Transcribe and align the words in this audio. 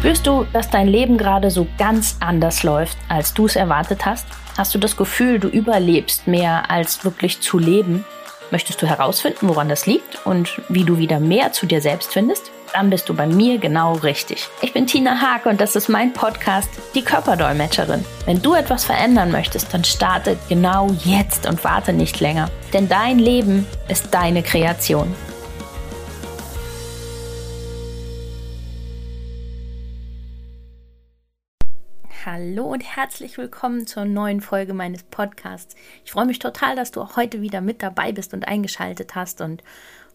Spürst 0.00 0.26
du, 0.26 0.46
dass 0.54 0.70
dein 0.70 0.88
Leben 0.88 1.18
gerade 1.18 1.50
so 1.50 1.66
ganz 1.76 2.16
anders 2.20 2.62
läuft, 2.62 2.96
als 3.10 3.34
du 3.34 3.44
es 3.44 3.54
erwartet 3.54 4.06
hast? 4.06 4.26
Hast 4.56 4.74
du 4.74 4.78
das 4.78 4.96
Gefühl, 4.96 5.38
du 5.38 5.48
überlebst 5.48 6.26
mehr 6.26 6.70
als 6.70 7.04
wirklich 7.04 7.42
zu 7.42 7.58
leben? 7.58 8.06
Möchtest 8.50 8.80
du 8.80 8.86
herausfinden, 8.86 9.46
woran 9.50 9.68
das 9.68 9.84
liegt 9.84 10.24
und 10.24 10.62
wie 10.70 10.84
du 10.84 10.96
wieder 10.96 11.20
mehr 11.20 11.52
zu 11.52 11.66
dir 11.66 11.82
selbst 11.82 12.14
findest? 12.14 12.50
Dann 12.72 12.88
bist 12.88 13.10
du 13.10 13.14
bei 13.14 13.26
mir 13.26 13.58
genau 13.58 13.92
richtig. 13.92 14.48
Ich 14.62 14.72
bin 14.72 14.86
Tina 14.86 15.20
Haag 15.20 15.44
und 15.44 15.60
das 15.60 15.76
ist 15.76 15.90
mein 15.90 16.14
Podcast, 16.14 16.70
die 16.94 17.02
Körperdolmetscherin. 17.02 18.02
Wenn 18.24 18.40
du 18.40 18.54
etwas 18.54 18.84
verändern 18.84 19.30
möchtest, 19.30 19.74
dann 19.74 19.84
starte 19.84 20.38
genau 20.48 20.88
jetzt 21.04 21.46
und 21.46 21.62
warte 21.62 21.92
nicht 21.92 22.20
länger. 22.20 22.48
Denn 22.72 22.88
dein 22.88 23.18
Leben 23.18 23.66
ist 23.88 24.14
deine 24.14 24.42
Kreation. 24.42 25.14
Hallo 32.26 32.66
und 32.66 32.82
herzlich 32.82 33.38
willkommen 33.38 33.86
zur 33.86 34.04
neuen 34.04 34.42
Folge 34.42 34.74
meines 34.74 35.04
Podcasts. 35.04 35.74
Ich 36.04 36.12
freue 36.12 36.26
mich 36.26 36.38
total, 36.38 36.76
dass 36.76 36.90
du 36.90 37.00
auch 37.00 37.16
heute 37.16 37.40
wieder 37.40 37.62
mit 37.62 37.82
dabei 37.82 38.12
bist 38.12 38.34
und 38.34 38.46
eingeschaltet 38.46 39.14
hast. 39.14 39.40
Und 39.40 39.62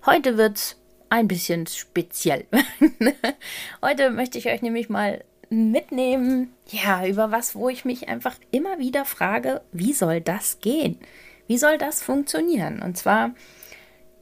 heute 0.06 0.38
wird 0.38 0.58
es 0.58 0.80
ein 1.10 1.28
bisschen 1.28 1.66
speziell. 1.66 2.46
heute 3.82 4.12
möchte 4.12 4.38
ich 4.38 4.46
euch 4.50 4.62
nämlich 4.62 4.88
mal 4.88 5.24
mitnehmen, 5.50 6.54
ja, 6.68 7.08
über 7.08 7.32
was, 7.32 7.56
wo 7.56 7.70
ich 7.70 7.86
mich 7.86 8.08
einfach 8.08 8.36
immer 8.52 8.78
wieder 8.78 9.04
frage, 9.04 9.62
wie 9.72 9.94
soll 9.94 10.22
das 10.22 10.60
gehen? 10.60 11.00
Wie 11.48 11.58
soll 11.58 11.80
das 11.80 12.04
funktionieren? 12.04 12.84
Und 12.84 12.98
zwar, 12.98 13.32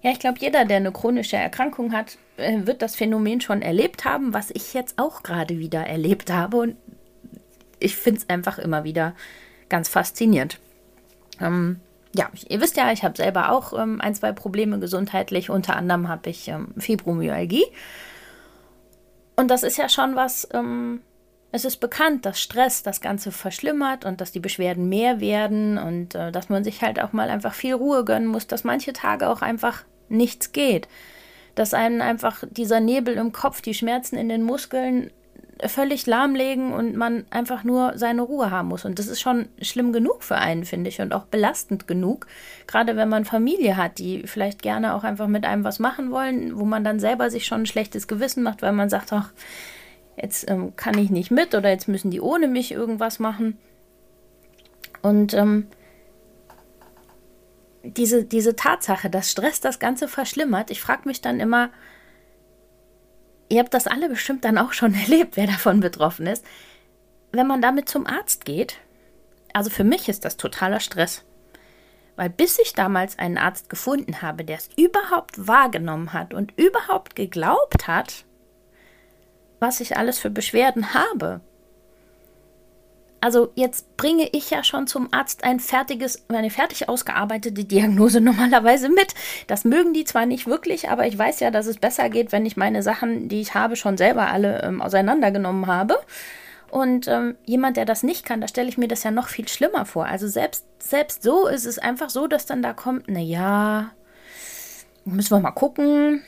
ja, 0.01 0.11
ich 0.11 0.19
glaube, 0.19 0.39
jeder, 0.39 0.63
der 0.63 0.77
eine 0.77 0.93
chronische 0.93 1.35
Erkrankung 1.35 1.91
hat, 1.91 2.17
äh, 2.37 2.65
wird 2.65 2.81
das 2.81 2.95
Phänomen 2.95 3.41
schon 3.41 3.61
erlebt 3.61 4.05
haben, 4.05 4.33
was 4.33 4.51
ich 4.51 4.73
jetzt 4.73 4.97
auch 4.99 5.21
gerade 5.21 5.59
wieder 5.59 5.85
erlebt 5.85 6.31
habe. 6.31 6.57
Und 6.57 6.77
ich 7.83 7.95
finde 7.95 8.21
es 8.21 8.29
einfach 8.29 8.57
immer 8.57 8.83
wieder 8.83 9.13
ganz 9.69 9.89
faszinierend. 9.89 10.59
Ähm, 11.39 11.79
ja, 12.15 12.29
ihr 12.47 12.61
wisst 12.61 12.77
ja, 12.77 12.91
ich 12.91 13.03
habe 13.03 13.17
selber 13.17 13.51
auch 13.51 13.73
ähm, 13.73 13.99
ein, 13.99 14.13
zwei 14.13 14.31
Probleme 14.31 14.79
gesundheitlich. 14.79 15.49
Unter 15.49 15.75
anderem 15.75 16.07
habe 16.07 16.29
ich 16.29 16.47
ähm, 16.47 16.73
Fibromyalgie. 16.77 17.65
Und 19.35 19.49
das 19.49 19.63
ist 19.63 19.77
ja 19.77 19.89
schon 19.89 20.15
was, 20.15 20.47
ähm, 20.53 21.01
es 21.51 21.65
ist 21.65 21.77
bekannt, 21.77 22.25
dass 22.25 22.39
Stress 22.39 22.83
das 22.83 23.01
Ganze 23.01 23.31
verschlimmert 23.31 24.05
und 24.05 24.21
dass 24.21 24.31
die 24.31 24.39
Beschwerden 24.39 24.89
mehr 24.89 25.19
werden 25.19 25.77
und 25.77 26.13
äh, 26.13 26.31
dass 26.31 26.49
man 26.49 26.63
sich 26.63 26.81
halt 26.81 26.99
auch 26.99 27.13
mal 27.13 27.29
einfach 27.29 27.53
viel 27.53 27.73
Ruhe 27.73 28.05
gönnen 28.05 28.27
muss, 28.27 28.47
dass 28.47 28.63
manche 28.63 28.93
Tage 28.93 29.29
auch 29.29 29.41
einfach 29.41 29.83
nichts 30.07 30.51
geht. 30.51 30.87
Dass 31.55 31.73
einen 31.73 32.01
einfach 32.01 32.43
dieser 32.49 32.79
Nebel 32.79 33.15
im 33.15 33.31
Kopf, 33.31 33.61
die 33.61 33.73
Schmerzen 33.73 34.17
in 34.17 34.29
den 34.29 34.43
Muskeln 34.43 35.11
völlig 35.67 36.05
lahmlegen 36.05 36.73
und 36.73 36.95
man 36.95 37.25
einfach 37.29 37.63
nur 37.63 37.93
seine 37.97 38.21
Ruhe 38.21 38.51
haben 38.51 38.69
muss. 38.69 38.85
Und 38.85 38.99
das 38.99 39.07
ist 39.07 39.21
schon 39.21 39.47
schlimm 39.61 39.93
genug 39.93 40.23
für 40.23 40.35
einen, 40.35 40.65
finde 40.65 40.89
ich, 40.89 41.01
und 41.01 41.13
auch 41.13 41.25
belastend 41.25 41.87
genug. 41.87 42.27
Gerade 42.67 42.95
wenn 42.95 43.09
man 43.09 43.25
Familie 43.25 43.77
hat, 43.77 43.99
die 43.99 44.23
vielleicht 44.25 44.61
gerne 44.61 44.93
auch 44.95 45.03
einfach 45.03 45.27
mit 45.27 45.45
einem 45.45 45.63
was 45.63 45.79
machen 45.79 46.11
wollen, 46.11 46.57
wo 46.57 46.65
man 46.65 46.83
dann 46.83 46.99
selber 46.99 47.29
sich 47.29 47.45
schon 47.45 47.61
ein 47.61 47.65
schlechtes 47.65 48.07
Gewissen 48.07 48.43
macht, 48.43 48.61
weil 48.61 48.73
man 48.73 48.89
sagt, 48.89 49.13
ach, 49.13 49.31
jetzt 50.15 50.49
ähm, 50.49 50.75
kann 50.75 50.97
ich 50.97 51.09
nicht 51.09 51.31
mit 51.31 51.55
oder 51.55 51.69
jetzt 51.69 51.87
müssen 51.87 52.11
die 52.11 52.21
ohne 52.21 52.47
mich 52.47 52.71
irgendwas 52.71 53.19
machen. 53.19 53.57
Und 55.01 55.33
ähm, 55.33 55.67
diese, 57.83 58.23
diese 58.23 58.55
Tatsache, 58.55 59.09
dass 59.09 59.29
Stress 59.29 59.59
das 59.59 59.79
Ganze 59.79 60.07
verschlimmert, 60.07 60.71
ich 60.71 60.81
frage 60.81 61.07
mich 61.07 61.21
dann 61.21 61.39
immer, 61.39 61.69
ihr 63.49 63.59
habt 63.59 63.73
das 63.73 63.87
alle 63.87 64.09
bestimmt 64.09 64.45
dann 64.45 64.57
auch 64.57 64.73
schon 64.73 64.93
erlebt, 65.03 65.37
wer 65.37 65.47
davon 65.47 65.79
betroffen 65.79 66.27
ist, 66.27 66.45
wenn 67.31 67.47
man 67.47 67.61
damit 67.61 67.89
zum 67.89 68.05
Arzt 68.05 68.45
geht. 68.45 68.77
Also 69.53 69.69
für 69.69 69.83
mich 69.83 70.09
ist 70.09 70.25
das 70.25 70.37
totaler 70.37 70.79
Stress. 70.79 71.23
Weil 72.15 72.29
bis 72.29 72.59
ich 72.59 72.73
damals 72.73 73.17
einen 73.17 73.39
Arzt 73.39 73.69
gefunden 73.69 74.21
habe, 74.21 74.45
der 74.45 74.57
es 74.57 74.69
überhaupt 74.77 75.47
wahrgenommen 75.47 76.13
hat 76.13 76.33
und 76.33 76.57
überhaupt 76.57 77.15
geglaubt 77.15 77.87
hat, 77.87 78.25
was 79.59 79.79
ich 79.79 79.97
alles 79.97 80.19
für 80.19 80.29
Beschwerden 80.29 80.93
habe, 80.93 81.41
also 83.23 83.53
jetzt 83.55 83.95
bringe 83.95 84.27
ich 84.33 84.49
ja 84.49 84.65
schon 84.65 84.85
zum 84.85 85.07
Arzt 85.13 85.45
ein 85.45 85.61
fertiges, 85.61 86.25
eine 86.27 86.49
fertig 86.49 86.89
ausgearbeitete 86.89 87.63
Diagnose 87.63 88.19
normalerweise 88.21 88.89
mit. 88.89 89.13
Das 89.47 89.63
mögen 89.63 89.93
die 89.93 90.03
zwar 90.03 90.25
nicht 90.25 90.45
wirklich, 90.45 90.89
aber 90.89 91.07
ich 91.07 91.17
weiß 91.17 91.39
ja, 91.39 91.49
dass 91.49 91.67
es 91.67 91.77
besser 91.77 92.09
geht, 92.09 92.33
wenn 92.33 92.45
ich 92.45 92.57
meine 92.57 92.83
Sachen, 92.83 93.29
die 93.29 93.39
ich 93.39 93.53
habe, 93.53 93.77
schon 93.77 93.95
selber 93.95 94.27
alle 94.27 94.61
ähm, 94.63 94.81
auseinandergenommen 94.81 95.67
habe. 95.67 95.95
Und 96.69 97.07
ähm, 97.07 97.37
jemand, 97.45 97.77
der 97.77 97.85
das 97.85 98.03
nicht 98.03 98.25
kann, 98.25 98.41
da 98.41 98.49
stelle 98.49 98.67
ich 98.67 98.77
mir 98.77 98.89
das 98.89 99.03
ja 99.03 99.11
noch 99.11 99.29
viel 99.29 99.47
schlimmer 99.47 99.85
vor. 99.85 100.05
Also 100.05 100.27
selbst, 100.27 100.65
selbst 100.79 101.23
so 101.23 101.47
ist 101.47 101.65
es 101.65 101.79
einfach 101.79 102.09
so, 102.09 102.27
dass 102.27 102.45
dann 102.45 102.61
da 102.61 102.73
kommt, 102.73 103.05
na 103.07 103.21
ja, 103.21 103.91
müssen 105.05 105.31
wir 105.31 105.39
mal 105.39 105.51
gucken. 105.51 106.23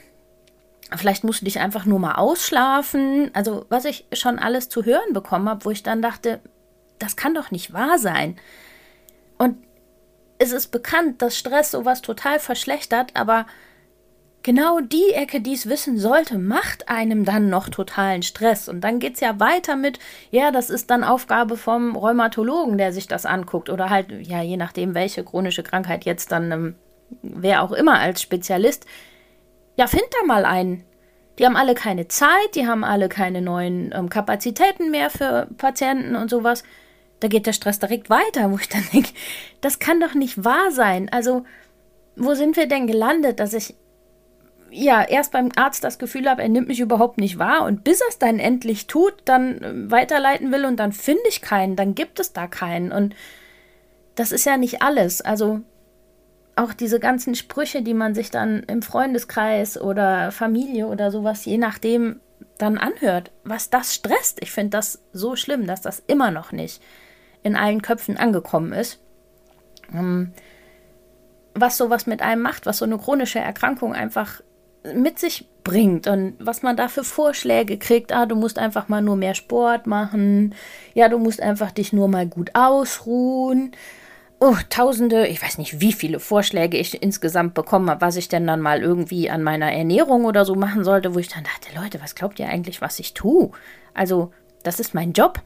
Vielleicht 0.95 1.25
musst 1.25 1.41
du 1.41 1.45
dich 1.45 1.59
einfach 1.59 1.83
nur 1.85 1.99
mal 1.99 2.15
ausschlafen. 2.15 3.31
Also 3.33 3.65
was 3.67 3.83
ich 3.83 4.05
schon 4.13 4.39
alles 4.39 4.69
zu 4.69 4.85
hören 4.85 5.11
bekommen 5.11 5.49
habe, 5.49 5.65
wo 5.65 5.71
ich 5.71 5.83
dann 5.83 6.01
dachte, 6.01 6.39
das 6.99 7.15
kann 7.15 7.33
doch 7.33 7.51
nicht 7.51 7.73
wahr 7.73 7.99
sein. 7.99 8.37
Und 9.37 9.57
es 10.37 10.51
ist 10.51 10.67
bekannt, 10.67 11.21
dass 11.21 11.37
Stress 11.37 11.71
sowas 11.71 12.01
total 12.01 12.39
verschlechtert, 12.39 13.11
aber 13.15 13.45
genau 14.43 14.79
die 14.79 15.11
Ecke, 15.13 15.41
die 15.41 15.53
es 15.53 15.67
wissen 15.67 15.97
sollte, 15.97 16.37
macht 16.37 16.87
einem 16.87 17.25
dann 17.25 17.49
noch 17.49 17.67
totalen 17.67 18.21
Stress. 18.21 18.69
Und 18.69 18.81
dann 18.81 18.99
geht 18.99 19.15
es 19.15 19.19
ja 19.19 19.39
weiter 19.39 19.75
mit, 19.75 19.99
ja, 20.29 20.51
das 20.51 20.69
ist 20.69 20.89
dann 20.91 21.03
Aufgabe 21.03 21.57
vom 21.57 21.95
Rheumatologen, 21.95 22.77
der 22.77 22.91
sich 22.91 23.07
das 23.07 23.25
anguckt. 23.25 23.69
Oder 23.69 23.89
halt, 23.89 24.11
ja, 24.11 24.41
je 24.41 24.57
nachdem, 24.57 24.93
welche 24.93 25.23
chronische 25.23 25.63
Krankheit 25.63 26.05
jetzt 26.05 26.31
dann, 26.31 26.51
ähm, 26.51 26.75
wer 27.21 27.63
auch 27.63 27.71
immer 27.71 27.99
als 27.99 28.21
Spezialist. 28.21 28.85
Ja, 29.77 29.87
find 29.87 30.05
da 30.11 30.25
mal 30.27 30.45
einen. 30.45 30.83
Die 31.39 31.45
haben 31.45 31.57
alle 31.57 31.73
keine 31.73 32.07
Zeit, 32.07 32.55
die 32.55 32.67
haben 32.67 32.83
alle 32.83 33.09
keine 33.09 33.41
neuen 33.41 33.91
ähm, 33.93 34.09
Kapazitäten 34.09 34.91
mehr 34.91 35.09
für 35.09 35.47
Patienten 35.57 36.15
und 36.15 36.29
sowas 36.29 36.63
da 37.19 37.27
geht 37.27 37.45
der 37.45 37.53
Stress 37.53 37.79
direkt 37.79 38.09
weiter, 38.09 38.51
wo 38.51 38.57
ich 38.57 38.69
dann 38.69 38.83
denke, 38.93 39.09
das 39.61 39.79
kann 39.79 39.99
doch 39.99 40.13
nicht 40.13 40.43
wahr 40.43 40.71
sein. 40.71 41.09
Also, 41.09 41.45
wo 42.15 42.33
sind 42.33 42.55
wir 42.57 42.67
denn 42.67 42.87
gelandet, 42.87 43.39
dass 43.39 43.53
ich 43.53 43.75
ja 44.71 45.03
erst 45.03 45.31
beim 45.31 45.51
Arzt 45.55 45.83
das 45.83 45.99
Gefühl 45.99 46.29
habe, 46.29 46.41
er 46.41 46.49
nimmt 46.49 46.67
mich 46.67 46.79
überhaupt 46.79 47.17
nicht 47.17 47.39
wahr 47.39 47.63
und 47.63 47.83
bis 47.83 48.01
er 48.01 48.09
es 48.09 48.19
dann 48.19 48.39
endlich 48.39 48.87
tut, 48.87 49.13
dann 49.25 49.61
äh, 49.61 49.91
weiterleiten 49.91 50.51
will 50.51 50.65
und 50.65 50.77
dann 50.77 50.91
finde 50.91 51.23
ich 51.29 51.41
keinen, 51.41 51.75
dann 51.75 51.95
gibt 51.95 52.19
es 52.19 52.33
da 52.33 52.47
keinen 52.47 52.91
und 52.91 53.15
das 54.15 54.31
ist 54.31 54.45
ja 54.45 54.57
nicht 54.57 54.81
alles. 54.81 55.21
Also 55.21 55.61
auch 56.55 56.73
diese 56.73 56.99
ganzen 56.99 57.35
Sprüche, 57.35 57.81
die 57.81 57.93
man 57.93 58.15
sich 58.15 58.31
dann 58.31 58.63
im 58.63 58.81
Freundeskreis 58.81 59.79
oder 59.79 60.31
Familie 60.31 60.87
oder 60.87 61.11
sowas, 61.11 61.45
je 61.45 61.57
nachdem, 61.57 62.19
dann 62.57 62.77
anhört, 62.77 63.31
was 63.43 63.69
das 63.69 63.93
stresst. 63.93 64.41
Ich 64.41 64.51
finde 64.51 64.71
das 64.71 65.01
so 65.11 65.35
schlimm, 65.35 65.67
dass 65.67 65.81
das 65.81 66.01
immer 66.07 66.31
noch 66.31 66.51
nicht 66.51 66.81
in 67.45 67.55
allen 67.55 67.83
Köpfen 67.83 68.17
angekommen 68.17 68.73
ist. 68.73 68.99
Ähm, 69.93 70.33
was 71.53 71.77
sowas 71.77 72.07
mit 72.07 72.21
einem 72.21 72.41
macht, 72.41 72.65
was 72.65 72.79
so 72.79 72.85
eine 72.85 72.97
chronische 72.97 73.39
Erkrankung 73.39 73.93
einfach 73.93 74.41
mit 74.93 75.19
sich 75.19 75.47
bringt 75.63 76.07
und 76.07 76.35
was 76.39 76.63
man 76.63 76.75
da 76.75 76.87
für 76.87 77.03
Vorschläge 77.03 77.77
kriegt. 77.77 78.11
Ah, 78.11 78.25
du 78.25 78.35
musst 78.35 78.57
einfach 78.59 78.87
mal 78.87 79.01
nur 79.01 79.15
mehr 79.15 79.35
Sport 79.35 79.87
machen. 79.87 80.55
Ja, 80.95 81.07
du 81.07 81.19
musst 81.19 81.41
einfach 81.41 81.71
dich 81.71 81.93
nur 81.93 82.07
mal 82.07 82.27
gut 82.27 82.49
ausruhen. 82.53 83.71
Oh, 84.39 84.55
tausende, 84.69 85.27
ich 85.27 85.41
weiß 85.41 85.59
nicht, 85.59 85.79
wie 85.79 85.93
viele 85.93 86.19
Vorschläge 86.19 86.77
ich 86.77 87.01
insgesamt 87.01 87.53
bekommen 87.53 87.89
habe, 87.89 88.01
was 88.01 88.17
ich 88.17 88.27
denn 88.27 88.45
dann 88.45 88.59
mal 88.59 88.81
irgendwie 88.81 89.29
an 89.29 89.43
meiner 89.43 89.71
Ernährung 89.71 90.25
oder 90.25 90.45
so 90.45 90.55
machen 90.55 90.83
sollte, 90.83 91.15
wo 91.15 91.19
ich 91.19 91.29
dann 91.29 91.45
dachte, 91.45 91.79
Leute, 91.79 92.01
was 92.01 92.15
glaubt 92.15 92.39
ihr 92.39 92.49
eigentlich, 92.49 92.81
was 92.81 92.99
ich 92.99 93.13
tue? 93.13 93.51
Also, 93.93 94.33
das 94.63 94.79
ist 94.79 94.93
mein 94.93 95.13
Job 95.13 95.41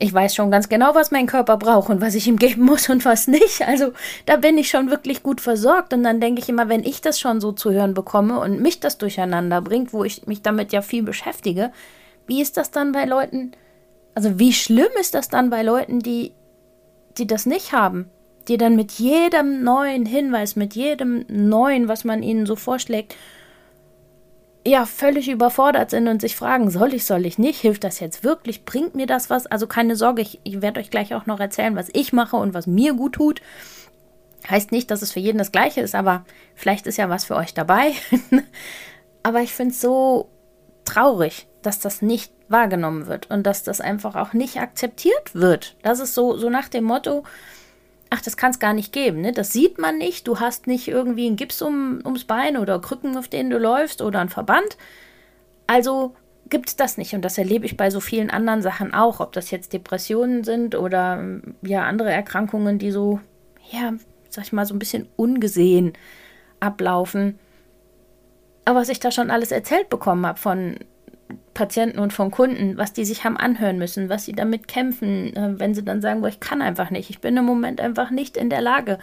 ich 0.00 0.14
weiß 0.14 0.34
schon 0.34 0.50
ganz 0.50 0.68
genau, 0.68 0.94
was 0.94 1.10
mein 1.10 1.26
Körper 1.26 1.56
braucht 1.56 1.90
und 1.90 2.00
was 2.00 2.14
ich 2.14 2.28
ihm 2.28 2.36
geben 2.36 2.62
muss 2.62 2.88
und 2.88 3.04
was 3.04 3.26
nicht. 3.26 3.66
Also 3.66 3.92
da 4.26 4.36
bin 4.36 4.56
ich 4.56 4.70
schon 4.70 4.90
wirklich 4.90 5.22
gut 5.22 5.40
versorgt. 5.40 5.92
Und 5.92 6.04
dann 6.04 6.20
denke 6.20 6.40
ich 6.40 6.48
immer, 6.48 6.68
wenn 6.68 6.84
ich 6.84 7.00
das 7.00 7.18
schon 7.18 7.40
so 7.40 7.52
zu 7.52 7.72
hören 7.72 7.94
bekomme 7.94 8.38
und 8.38 8.60
mich 8.60 8.80
das 8.80 8.98
durcheinander 8.98 9.60
bringt, 9.60 9.92
wo 9.92 10.04
ich 10.04 10.26
mich 10.26 10.42
damit 10.42 10.72
ja 10.72 10.82
viel 10.82 11.02
beschäftige, 11.02 11.72
wie 12.26 12.40
ist 12.40 12.56
das 12.56 12.70
dann 12.70 12.92
bei 12.92 13.04
Leuten? 13.06 13.52
Also 14.14 14.38
wie 14.38 14.52
schlimm 14.52 14.90
ist 15.00 15.14
das 15.14 15.28
dann 15.28 15.50
bei 15.50 15.62
Leuten, 15.62 16.00
die, 16.00 16.32
die 17.16 17.26
das 17.26 17.46
nicht 17.46 17.72
haben? 17.72 18.08
Die 18.46 18.56
dann 18.56 18.76
mit 18.76 18.92
jedem 18.92 19.62
neuen 19.62 20.06
Hinweis, 20.06 20.54
mit 20.54 20.74
jedem 20.74 21.24
neuen, 21.28 21.88
was 21.88 22.04
man 22.04 22.22
ihnen 22.22 22.46
so 22.46 22.56
vorschlägt, 22.56 23.16
ja 24.68 24.86
völlig 24.86 25.28
überfordert 25.28 25.90
sind 25.90 26.08
und 26.08 26.20
sich 26.20 26.36
fragen, 26.36 26.70
soll 26.70 26.94
ich, 26.94 27.04
soll 27.04 27.26
ich 27.26 27.38
nicht, 27.38 27.60
hilft 27.60 27.84
das 27.84 28.00
jetzt 28.00 28.24
wirklich, 28.24 28.64
bringt 28.64 28.94
mir 28.94 29.06
das 29.06 29.30
was? 29.30 29.46
Also 29.46 29.66
keine 29.66 29.96
Sorge, 29.96 30.22
ich, 30.22 30.40
ich 30.44 30.62
werde 30.62 30.80
euch 30.80 30.90
gleich 30.90 31.14
auch 31.14 31.26
noch 31.26 31.40
erzählen, 31.40 31.76
was 31.76 31.88
ich 31.92 32.12
mache 32.12 32.36
und 32.36 32.54
was 32.54 32.66
mir 32.66 32.94
gut 32.94 33.14
tut. 33.14 33.42
Heißt 34.48 34.72
nicht, 34.72 34.90
dass 34.90 35.02
es 35.02 35.12
für 35.12 35.20
jeden 35.20 35.38
das 35.38 35.52
gleiche 35.52 35.80
ist, 35.80 35.94
aber 35.94 36.24
vielleicht 36.54 36.86
ist 36.86 36.96
ja 36.96 37.08
was 37.08 37.24
für 37.24 37.36
euch 37.36 37.54
dabei. 37.54 37.92
aber 39.22 39.40
ich 39.40 39.52
finde 39.52 39.72
es 39.72 39.80
so 39.80 40.30
traurig, 40.84 41.48
dass 41.62 41.80
das 41.80 42.02
nicht 42.02 42.32
wahrgenommen 42.48 43.06
wird 43.06 43.30
und 43.30 43.46
dass 43.46 43.62
das 43.62 43.80
einfach 43.80 44.16
auch 44.16 44.32
nicht 44.32 44.58
akzeptiert 44.58 45.34
wird. 45.34 45.76
Das 45.82 46.00
ist 46.00 46.14
so, 46.14 46.36
so 46.36 46.48
nach 46.48 46.68
dem 46.68 46.84
Motto, 46.84 47.24
ach, 48.10 48.22
das 48.22 48.36
kann 48.36 48.50
es 48.50 48.58
gar 48.58 48.72
nicht 48.72 48.92
geben. 48.92 49.20
Ne? 49.20 49.32
Das 49.32 49.52
sieht 49.52 49.78
man 49.78 49.98
nicht. 49.98 50.26
Du 50.26 50.40
hast 50.40 50.66
nicht 50.66 50.88
irgendwie 50.88 51.26
einen 51.26 51.36
Gips 51.36 51.62
um, 51.62 52.00
ums 52.04 52.24
Bein 52.24 52.56
oder 52.56 52.80
Krücken, 52.80 53.16
auf 53.16 53.28
denen 53.28 53.50
du 53.50 53.58
läufst 53.58 54.02
oder 54.02 54.20
einen 54.20 54.28
Verband. 54.28 54.76
Also 55.66 56.14
gibt 56.48 56.68
es 56.68 56.76
das 56.76 56.96
nicht. 56.96 57.14
Und 57.14 57.22
das 57.22 57.38
erlebe 57.38 57.66
ich 57.66 57.76
bei 57.76 57.90
so 57.90 58.00
vielen 58.00 58.30
anderen 58.30 58.62
Sachen 58.62 58.94
auch. 58.94 59.20
Ob 59.20 59.32
das 59.32 59.50
jetzt 59.50 59.72
Depressionen 59.72 60.44
sind 60.44 60.74
oder 60.74 61.22
ja 61.62 61.84
andere 61.84 62.10
Erkrankungen, 62.10 62.78
die 62.78 62.90
so, 62.90 63.20
ja, 63.70 63.92
sag 64.30 64.44
ich 64.44 64.52
mal, 64.52 64.66
so 64.66 64.74
ein 64.74 64.78
bisschen 64.78 65.08
ungesehen 65.16 65.92
ablaufen. 66.60 67.38
Aber 68.64 68.80
was 68.80 68.88
ich 68.88 69.00
da 69.00 69.10
schon 69.10 69.30
alles 69.30 69.50
erzählt 69.50 69.88
bekommen 69.88 70.26
habe 70.26 70.38
von 70.38 70.76
Patienten 71.54 71.98
und 71.98 72.12
von 72.12 72.30
Kunden, 72.30 72.76
was 72.76 72.92
die 72.92 73.04
sich 73.04 73.24
haben 73.24 73.36
anhören 73.36 73.78
müssen, 73.78 74.08
was 74.08 74.24
sie 74.24 74.32
damit 74.32 74.68
kämpfen, 74.68 75.34
äh, 75.36 75.58
wenn 75.58 75.74
sie 75.74 75.84
dann 75.84 76.00
sagen, 76.00 76.24
ich 76.26 76.40
kann 76.40 76.62
einfach 76.62 76.90
nicht, 76.90 77.10
ich 77.10 77.20
bin 77.20 77.36
im 77.36 77.44
Moment 77.44 77.80
einfach 77.80 78.10
nicht 78.10 78.36
in 78.36 78.50
der 78.50 78.60
Lage, 78.60 78.98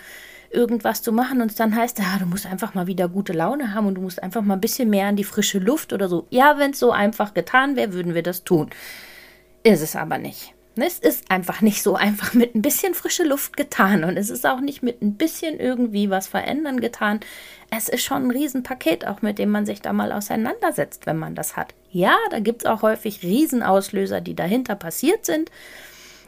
irgendwas 0.50 1.02
zu 1.02 1.12
machen 1.12 1.42
und 1.42 1.52
es 1.52 1.58
dann 1.58 1.76
heißt, 1.76 2.00
ja, 2.00 2.18
du 2.20 2.26
musst 2.26 2.46
einfach 2.46 2.74
mal 2.74 2.88
wieder 2.88 3.10
gute 3.10 3.34
Laune 3.34 3.74
haben 3.74 3.88
und 3.88 3.96
du 3.96 4.02
musst 4.02 4.24
einfach 4.24 4.42
mal 4.42 4.56
ein 4.56 4.62
bisschen 4.62 4.90
mehr 4.90 5.08
an 5.08 5.16
die 5.16 5.24
frische 5.24 5.60
Luft 5.60 5.92
oder 5.94 6.08
so. 6.08 6.28
Ja, 6.30 6.58
wenn 6.58 6.72
es 6.72 6.80
so 6.80 6.92
einfach 6.92 7.34
getan 7.34 7.76
wäre, 7.76 7.94
würden 7.94 8.16
wir 8.16 8.24
das 8.24 8.44
tun. 8.44 8.70
Ist 9.64 9.82
es 9.82 9.96
aber 9.96 10.18
nicht. 10.18 10.55
Es 10.78 11.00
ist 11.00 11.32
einfach 11.32 11.62
nicht 11.62 11.82
so 11.82 11.96
einfach 11.96 12.34
mit 12.34 12.54
ein 12.54 12.62
bisschen 12.62 12.94
frische 12.94 13.24
Luft 13.24 13.56
getan 13.56 14.04
und 14.04 14.18
es 14.18 14.30
ist 14.30 14.46
auch 14.46 14.60
nicht 14.60 14.84
mit 14.84 15.02
ein 15.02 15.16
bisschen 15.16 15.60
irgendwie 15.60 16.10
was 16.10 16.28
verändern 16.28 16.82
getan. 16.82 17.22
Es 17.70 17.88
ist 17.88 18.04
schon 18.04 18.28
ein 18.28 18.32
Riesenpaket, 18.32 19.08
auch 19.08 19.22
mit 19.22 19.40
dem 19.40 19.52
man 19.52 19.66
sich 19.66 19.82
da 19.82 19.94
mal 19.94 20.12
auseinandersetzt, 20.12 21.06
wenn 21.06 21.18
man 21.18 21.34
das 21.34 21.56
hat. 21.56 21.74
Ja, 21.92 22.16
da 22.30 22.40
gibt 22.40 22.64
es 22.64 22.66
auch 22.70 22.82
häufig 22.82 23.24
Riesenauslöser, 23.24 24.20
die 24.20 24.36
dahinter 24.36 24.76
passiert 24.76 25.26
sind, 25.26 25.50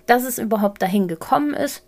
dass 0.06 0.24
es 0.24 0.40
überhaupt 0.40 0.82
dahin 0.82 1.10
gekommen 1.10 1.54
ist. 1.54 1.84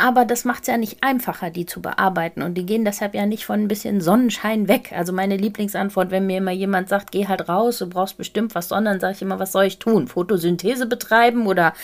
Aber 0.00 0.24
das 0.24 0.44
macht 0.44 0.62
es 0.62 0.68
ja 0.68 0.76
nicht 0.76 1.02
einfacher, 1.02 1.50
die 1.50 1.66
zu 1.66 1.82
bearbeiten. 1.82 2.42
Und 2.42 2.54
die 2.54 2.64
gehen 2.64 2.84
deshalb 2.84 3.14
ja 3.14 3.26
nicht 3.26 3.44
von 3.44 3.60
ein 3.60 3.68
bisschen 3.68 4.00
Sonnenschein 4.00 4.66
weg. 4.66 4.92
Also 4.96 5.12
meine 5.12 5.36
Lieblingsantwort, 5.36 6.10
wenn 6.10 6.26
mir 6.26 6.38
immer 6.38 6.52
jemand 6.52 6.88
sagt, 6.88 7.12
geh 7.12 7.28
halt 7.28 7.48
raus, 7.48 7.78
du 7.78 7.88
brauchst 7.88 8.16
bestimmt 8.16 8.54
was 8.54 8.68
Sonne, 8.68 8.98
sage 8.98 9.14
ich 9.14 9.22
immer, 9.22 9.38
was 9.38 9.52
soll 9.52 9.64
ich 9.64 9.78
tun? 9.78 10.08
Photosynthese 10.08 10.86
betreiben 10.86 11.46
oder... 11.46 11.74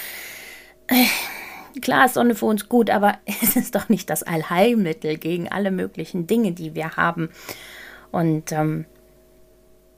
Äh, 0.87 1.05
klar 1.81 2.07
ist 2.07 2.15
Sonne 2.15 2.35
für 2.35 2.47
uns 2.47 2.69
gut, 2.69 2.91
aber 2.91 3.19
es 3.43 3.57
ist 3.57 3.75
doch 3.75 3.89
nicht 3.89 4.09
das 4.09 4.23
Allheilmittel 4.23 5.19
gegen 5.19 5.49
alle 5.49 5.71
möglichen 5.71 6.27
Dinge, 6.27 6.53
die 6.53 6.75
wir 6.75 6.97
haben. 6.97 7.31
Und 8.13 8.53
ähm, 8.53 8.87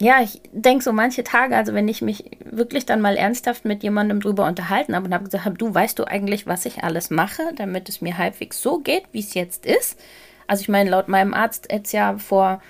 ja, 0.01 0.21
ich 0.23 0.41
denke 0.53 0.85
so 0.85 0.93
manche 0.93 1.25
Tage, 1.25 1.57
also 1.57 1.75
wenn 1.75 1.89
ich 1.89 2.03
mich 2.03 2.25
wirklich 2.45 2.87
dann 2.87 3.01
mal 3.01 3.17
ernsthaft 3.17 3.65
mit 3.65 3.83
jemandem 3.83 4.21
drüber 4.21 4.47
unterhalten 4.47 4.95
habe 4.95 5.07
und 5.07 5.15
habe 5.15 5.25
gesagt, 5.25 5.61
du 5.61 5.75
weißt 5.75 5.99
du 5.99 6.05
eigentlich, 6.05 6.47
was 6.47 6.67
ich 6.67 6.85
alles 6.85 7.11
mache, 7.11 7.43
damit 7.57 7.89
es 7.89 8.01
mir 8.01 8.17
halbwegs 8.17 8.63
so 8.63 8.79
geht, 8.79 9.05
wie 9.11 9.21
es 9.21 9.35
jetzt 9.35 9.67
ist. 9.67 9.99
Also 10.47 10.63
ich 10.63 10.69
meine, 10.69 10.91
laut 10.91 11.09
meinem 11.09 11.35
Arzt 11.35 11.69
jetzt 11.73 11.93
ja 11.93 12.17
vor 12.17 12.63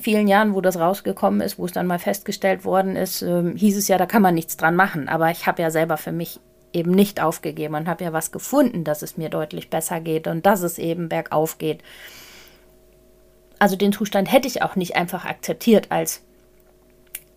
vielen 0.00 0.26
Jahren, 0.26 0.54
wo 0.54 0.60
das 0.60 0.78
rausgekommen 0.78 1.40
ist, 1.40 1.56
wo 1.56 1.66
es 1.66 1.72
dann 1.72 1.86
mal 1.86 2.00
festgestellt 2.00 2.64
worden 2.64 2.96
ist, 2.96 3.22
äh, 3.22 3.52
hieß 3.54 3.76
es 3.76 3.86
ja, 3.86 3.96
da 3.96 4.06
kann 4.06 4.22
man 4.22 4.34
nichts 4.34 4.56
dran 4.56 4.74
machen. 4.74 5.08
Aber 5.08 5.30
ich 5.30 5.46
habe 5.46 5.62
ja 5.62 5.70
selber 5.70 5.96
für 5.96 6.12
mich 6.12 6.40
eben 6.72 6.90
nicht 6.90 7.22
aufgegeben 7.22 7.76
und 7.76 7.88
habe 7.88 8.02
ja 8.02 8.12
was 8.12 8.32
gefunden, 8.32 8.82
dass 8.82 9.02
es 9.02 9.16
mir 9.16 9.28
deutlich 9.28 9.70
besser 9.70 10.00
geht 10.00 10.26
und 10.26 10.44
dass 10.44 10.62
es 10.62 10.78
eben 10.78 11.08
bergauf 11.08 11.58
geht. 11.58 11.82
Also 13.60 13.76
den 13.76 13.92
Zustand 13.92 14.30
hätte 14.30 14.48
ich 14.48 14.62
auch 14.62 14.74
nicht 14.74 14.96
einfach 14.96 15.24
akzeptiert 15.24 15.86
als 15.90 16.22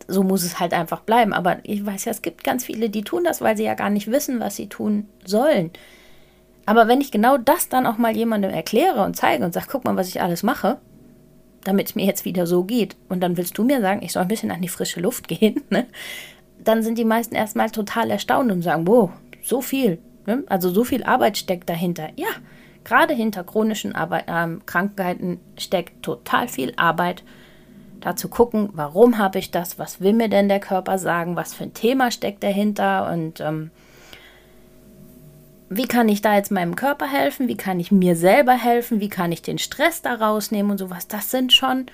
so 0.10 0.24
muss 0.24 0.44
es 0.44 0.60
halt 0.60 0.74
einfach 0.74 1.02
bleiben. 1.02 1.34
Aber 1.34 1.58
ich 1.64 1.86
weiß 1.86 2.06
ja, 2.06 2.12
es 2.12 2.22
gibt 2.22 2.44
ganz 2.44 2.66
viele, 2.66 2.90
die 2.90 3.04
tun 3.04 3.24
das, 3.24 3.42
weil 3.42 3.56
sie 3.56 3.64
ja 3.64 3.76
gar 3.76 3.90
nicht 3.90 4.12
wissen, 4.12 4.40
was 4.40 4.56
sie 4.56 4.68
tun 4.68 5.08
sollen. 5.26 5.72
Aber 6.66 6.88
wenn 6.88 7.02
ich 7.02 7.12
genau 7.12 7.38
das 7.38 7.70
dann 7.70 7.88
auch 7.88 7.98
mal 7.98 8.16
jemandem 8.16 8.52
erkläre 8.52 9.04
und 9.04 9.16
zeige 9.16 9.44
und 9.44 9.54
sage, 9.54 9.68
guck 9.72 9.86
mal, 9.86 9.96
was 9.96 10.10
ich 10.10 10.22
alles 10.22 10.44
mache, 10.44 10.78
damit 11.64 11.88
es 11.88 11.96
mir 11.96 12.06
jetzt 12.06 12.26
wieder 12.26 12.46
so 12.46 12.64
geht, 12.64 12.96
und 13.10 13.22
dann 13.22 13.38
willst 13.38 13.58
du 13.58 13.64
mir 13.64 13.82
sagen, 13.82 14.02
ich 14.04 14.12
soll 14.12 14.22
ein 14.22 14.28
bisschen 14.28 14.52
an 14.52 14.62
die 14.62 14.68
frische 14.68 15.00
Luft 15.00 15.28
gehen, 15.28 15.64
ne? 15.70 15.88
dann 16.64 16.84
sind 16.84 16.98
die 16.98 17.06
meisten 17.06 17.36
erstmal 17.36 17.72
total 17.72 18.12
erstaunt 18.12 18.52
und 18.52 18.62
sagen, 18.62 18.88
wow, 18.88 19.10
so 19.42 19.62
viel, 19.62 20.00
ne? 20.26 20.44
also 20.48 20.70
so 20.70 20.84
viel 20.84 21.04
Arbeit 21.04 21.38
steckt 21.38 21.70
dahinter. 21.70 22.10
Ja, 22.18 22.28
gerade 22.84 23.14
hinter 23.14 23.44
chronischen 23.44 23.96
Arbeit, 23.96 24.26
äh, 24.28 24.58
Krankheiten 24.66 25.40
steckt 25.58 26.04
total 26.04 26.48
viel 26.48 26.74
Arbeit 26.76 27.24
da 28.00 28.16
zu 28.16 28.30
gucken, 28.30 28.70
warum 28.74 29.18
habe 29.18 29.40
ich 29.40 29.52
das, 29.52 29.80
was 29.80 30.02
will 30.02 30.14
mir 30.14 30.30
denn 30.30 30.50
der 30.50 30.60
Körper 30.60 30.98
sagen, 30.98 31.36
was 31.36 31.54
für 31.54 31.64
ein 31.64 31.74
Thema 31.74 32.12
steckt 32.12 32.44
dahinter 32.44 33.12
und 33.12 33.40
ähm, 33.42 33.72
wie 35.70 35.88
kann 35.88 36.10
ich 36.10 36.22
da 36.22 36.36
jetzt 36.36 36.52
meinem 36.52 36.76
Körper 36.76 37.06
helfen, 37.06 37.48
wie 37.48 37.58
kann 37.58 37.80
ich 37.80 37.92
mir 37.92 38.16
selber 38.16 38.54
helfen, 38.54 39.00
wie 39.00 39.10
kann 39.10 39.32
ich 39.32 39.42
den 39.42 39.60
Stress 39.60 40.02
da 40.02 40.16
rausnehmen 40.16 40.72
und 40.72 40.78
sowas. 40.80 41.08
Das 41.08 41.30
sind 41.30 41.54
schon 41.54 41.86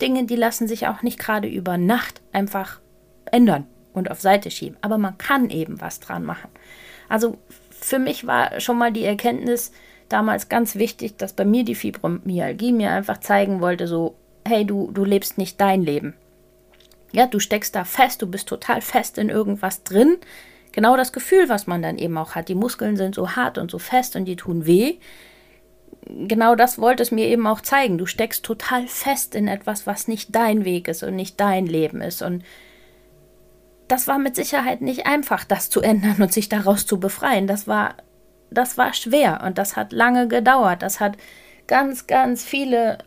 Dinge, 0.00 0.24
die 0.24 0.36
lassen 0.36 0.66
sich 0.66 0.88
auch 0.88 1.02
nicht 1.02 1.18
gerade 1.18 1.46
über 1.46 1.78
Nacht 1.78 2.20
einfach 2.32 2.80
ändern 3.26 3.66
und 3.92 4.10
auf 4.10 4.20
Seite 4.20 4.50
schieben. 4.50 4.76
Aber 4.80 4.98
man 4.98 5.16
kann 5.18 5.50
eben 5.50 5.80
was 5.80 6.00
dran 6.00 6.24
machen. 6.24 6.50
Also 7.08 7.38
für 7.70 7.98
mich 7.98 8.26
war 8.26 8.60
schon 8.60 8.78
mal 8.78 8.92
die 8.92 9.04
Erkenntnis 9.04 9.70
damals 10.08 10.48
ganz 10.48 10.74
wichtig, 10.74 11.16
dass 11.16 11.32
bei 11.32 11.44
mir 11.44 11.64
die 11.64 11.74
Fibromyalgie 11.74 12.72
mir 12.72 12.90
einfach 12.90 13.20
zeigen 13.20 13.60
wollte, 13.60 13.86
so 13.86 14.16
hey, 14.46 14.64
du, 14.64 14.90
du 14.92 15.04
lebst 15.04 15.38
nicht 15.38 15.60
dein 15.60 15.82
Leben. 15.82 16.14
Ja, 17.12 17.26
du 17.26 17.40
steckst 17.40 17.74
da 17.74 17.84
fest, 17.84 18.22
du 18.22 18.26
bist 18.26 18.48
total 18.48 18.80
fest 18.80 19.18
in 19.18 19.28
irgendwas 19.28 19.82
drin. 19.82 20.18
Genau 20.72 20.96
das 20.96 21.12
Gefühl, 21.12 21.48
was 21.48 21.66
man 21.66 21.82
dann 21.82 21.98
eben 21.98 22.16
auch 22.16 22.34
hat. 22.34 22.48
Die 22.48 22.54
Muskeln 22.54 22.96
sind 22.96 23.14
so 23.14 23.30
hart 23.30 23.58
und 23.58 23.70
so 23.70 23.78
fest 23.78 24.14
und 24.14 24.26
die 24.26 24.36
tun 24.36 24.66
weh. 24.66 24.98
Genau 26.06 26.54
das 26.54 26.78
wollte 26.78 27.02
es 27.02 27.10
mir 27.10 27.26
eben 27.26 27.46
auch 27.46 27.60
zeigen. 27.60 27.98
Du 27.98 28.06
steckst 28.06 28.44
total 28.44 28.86
fest 28.86 29.34
in 29.34 29.48
etwas, 29.48 29.86
was 29.86 30.08
nicht 30.08 30.34
dein 30.34 30.64
Weg 30.64 30.86
ist 30.88 31.02
und 31.02 31.16
nicht 31.16 31.40
dein 31.40 31.66
Leben 31.66 32.00
ist. 32.00 32.22
Und 32.22 32.44
das 33.88 34.06
war 34.06 34.18
mit 34.18 34.36
Sicherheit 34.36 34.80
nicht 34.80 35.06
einfach, 35.06 35.44
das 35.44 35.68
zu 35.68 35.80
ändern 35.80 36.22
und 36.22 36.32
sich 36.32 36.48
daraus 36.48 36.86
zu 36.86 37.00
befreien. 37.00 37.48
Das 37.48 37.66
war, 37.66 37.96
das 38.50 38.78
war 38.78 38.94
schwer 38.94 39.42
und 39.44 39.58
das 39.58 39.74
hat 39.74 39.92
lange 39.92 40.28
gedauert. 40.28 40.82
Das 40.82 41.00
hat 41.00 41.16
ganz, 41.66 42.06
ganz 42.06 42.44
viele 42.44 42.98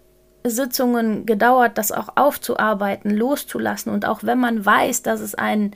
Sitzungen 0.43 1.25
gedauert, 1.25 1.77
das 1.77 1.91
auch 1.91 2.09
aufzuarbeiten, 2.15 3.11
loszulassen. 3.11 3.91
Und 3.91 4.05
auch 4.05 4.23
wenn 4.23 4.39
man 4.39 4.65
weiß, 4.65 5.01
dass 5.01 5.21
es 5.21 5.35
einen, 5.35 5.71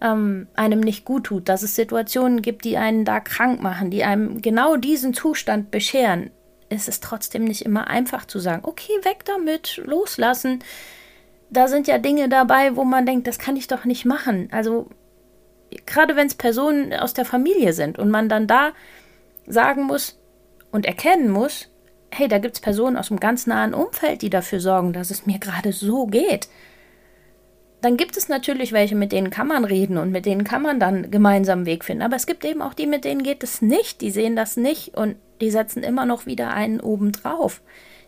ähm, 0.00 0.46
einem 0.54 0.80
nicht 0.80 1.04
gut 1.04 1.24
tut, 1.24 1.48
dass 1.48 1.62
es 1.62 1.74
Situationen 1.74 2.42
gibt, 2.42 2.64
die 2.64 2.76
einen 2.76 3.04
da 3.04 3.20
krank 3.20 3.60
machen, 3.62 3.90
die 3.90 4.04
einem 4.04 4.42
genau 4.42 4.76
diesen 4.76 5.14
Zustand 5.14 5.70
bescheren, 5.70 6.30
ist 6.68 6.88
es 6.88 7.00
trotzdem 7.00 7.44
nicht 7.44 7.62
immer 7.62 7.88
einfach 7.88 8.24
zu 8.24 8.38
sagen, 8.38 8.62
okay, 8.64 8.92
weg 9.02 9.24
damit, 9.24 9.80
loslassen. 9.84 10.60
Da 11.50 11.66
sind 11.66 11.88
ja 11.88 11.98
Dinge 11.98 12.28
dabei, 12.28 12.76
wo 12.76 12.84
man 12.84 13.06
denkt, 13.06 13.26
das 13.26 13.40
kann 13.40 13.56
ich 13.56 13.66
doch 13.66 13.84
nicht 13.84 14.04
machen. 14.04 14.48
Also 14.52 14.88
gerade 15.86 16.14
wenn 16.14 16.28
es 16.28 16.34
Personen 16.34 16.94
aus 16.94 17.12
der 17.12 17.24
Familie 17.24 17.72
sind 17.72 17.98
und 17.98 18.10
man 18.10 18.28
dann 18.28 18.46
da 18.46 18.70
sagen 19.46 19.84
muss 19.84 20.18
und 20.70 20.86
erkennen 20.86 21.28
muss, 21.28 21.69
hey, 22.12 22.28
da 22.28 22.38
gibt 22.38 22.56
es 22.56 22.60
Personen 22.60 22.96
aus 22.96 23.08
dem 23.08 23.20
ganz 23.20 23.46
nahen 23.46 23.74
Umfeld, 23.74 24.22
die 24.22 24.30
dafür 24.30 24.60
sorgen, 24.60 24.92
dass 24.92 25.10
es 25.10 25.26
mir 25.26 25.38
gerade 25.38 25.72
so 25.72 26.06
geht. 26.06 26.48
Dann 27.80 27.96
gibt 27.96 28.16
es 28.16 28.28
natürlich 28.28 28.72
welche, 28.72 28.94
mit 28.94 29.12
denen 29.12 29.30
kann 29.30 29.46
man 29.46 29.64
reden 29.64 29.96
und 29.96 30.10
mit 30.10 30.26
denen 30.26 30.44
kann 30.44 30.60
man 30.60 30.78
dann 30.78 31.10
gemeinsam 31.10 31.60
einen 31.60 31.66
Weg 31.66 31.84
finden. 31.84 32.02
Aber 32.02 32.16
es 32.16 32.26
gibt 32.26 32.44
eben 32.44 32.60
auch 32.60 32.74
die, 32.74 32.86
mit 32.86 33.04
denen 33.04 33.22
geht 33.22 33.42
es 33.42 33.62
nicht. 33.62 34.02
Die 34.02 34.10
sehen 34.10 34.36
das 34.36 34.56
nicht 34.56 34.96
und 34.96 35.16
die 35.40 35.50
setzen 35.50 35.82
immer 35.82 36.04
noch 36.04 36.26
wieder 36.26 36.52
einen 36.52 36.80
oben 36.80 37.12
drauf. 37.12 37.62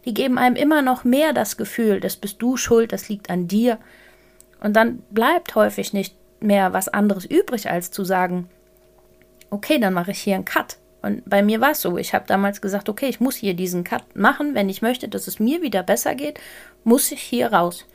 Die 0.05 0.13
geben 0.13 0.37
einem 0.37 0.57
immer 0.57 0.83
noch 0.83 1.05
mehr 1.05 1.33
das 1.33 1.57
Gefühl, 1.57 2.01
das 2.01 2.17
bist 2.17 2.43
du 2.43 2.57
schuld, 2.57 2.93
das 2.93 3.09
liegt 3.09 3.31
an 3.31 3.49
dir. 3.49 3.79
Und 4.61 4.77
dann 4.77 4.99
bleibt 5.11 5.55
häufig 5.55 5.93
nicht 5.93 6.15
mehr 6.41 6.73
was 6.73 6.89
anderes 6.89 7.25
übrig, 7.25 7.71
als 7.71 7.91
zu 7.91 8.05
sagen, 8.05 8.49
okay, 9.49 9.79
dann 9.79 9.95
mache 9.95 10.11
ich 10.11 10.19
hier 10.19 10.35
einen 10.35 10.45
Cut. 10.45 10.77
Und 11.03 11.29
bei 11.29 11.43
mir 11.43 11.61
war 11.61 11.73
es 11.73 11.81
so. 11.81 11.99
Ich 11.99 12.15
habe 12.15 12.27
damals 12.27 12.61
gesagt, 12.61 12.89
okay, 12.89 13.07
ich 13.07 13.21
muss 13.21 13.37
hier 13.37 13.55
diesen 13.55 13.85
Cut 13.85 14.15
machen. 14.15 14.55
Wenn 14.55 14.69
ich 14.69 14.83
möchte, 14.83 15.09
dass 15.09 15.27
es 15.27 15.41
mir 15.41 15.61
wieder 15.61 15.83
besser 15.83 16.15
geht, 16.15 16.39
muss 16.85 17.11
ich 17.11 17.21
hier 17.21 17.53
raus. 17.53 17.87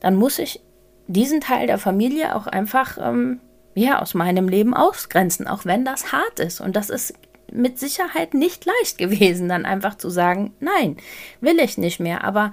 Dann 0.00 0.16
muss 0.16 0.38
ich 0.38 0.60
diesen 1.06 1.40
Teil 1.40 1.66
der 1.66 1.78
Familie 1.78 2.34
auch 2.34 2.46
einfach 2.46 2.98
ähm, 3.00 3.40
ja, 3.74 4.00
aus 4.00 4.14
meinem 4.14 4.48
Leben 4.48 4.74
ausgrenzen, 4.74 5.46
auch 5.46 5.64
wenn 5.64 5.84
das 5.84 6.12
hart 6.12 6.40
ist. 6.40 6.60
Und 6.60 6.76
das 6.76 6.90
ist 6.90 7.14
mit 7.50 7.78
Sicherheit 7.78 8.34
nicht 8.34 8.64
leicht 8.64 8.98
gewesen, 8.98 9.48
dann 9.48 9.64
einfach 9.64 9.96
zu 9.96 10.10
sagen, 10.10 10.52
nein, 10.60 10.96
will 11.40 11.58
ich 11.58 11.78
nicht 11.78 12.00
mehr. 12.00 12.24
Aber 12.24 12.52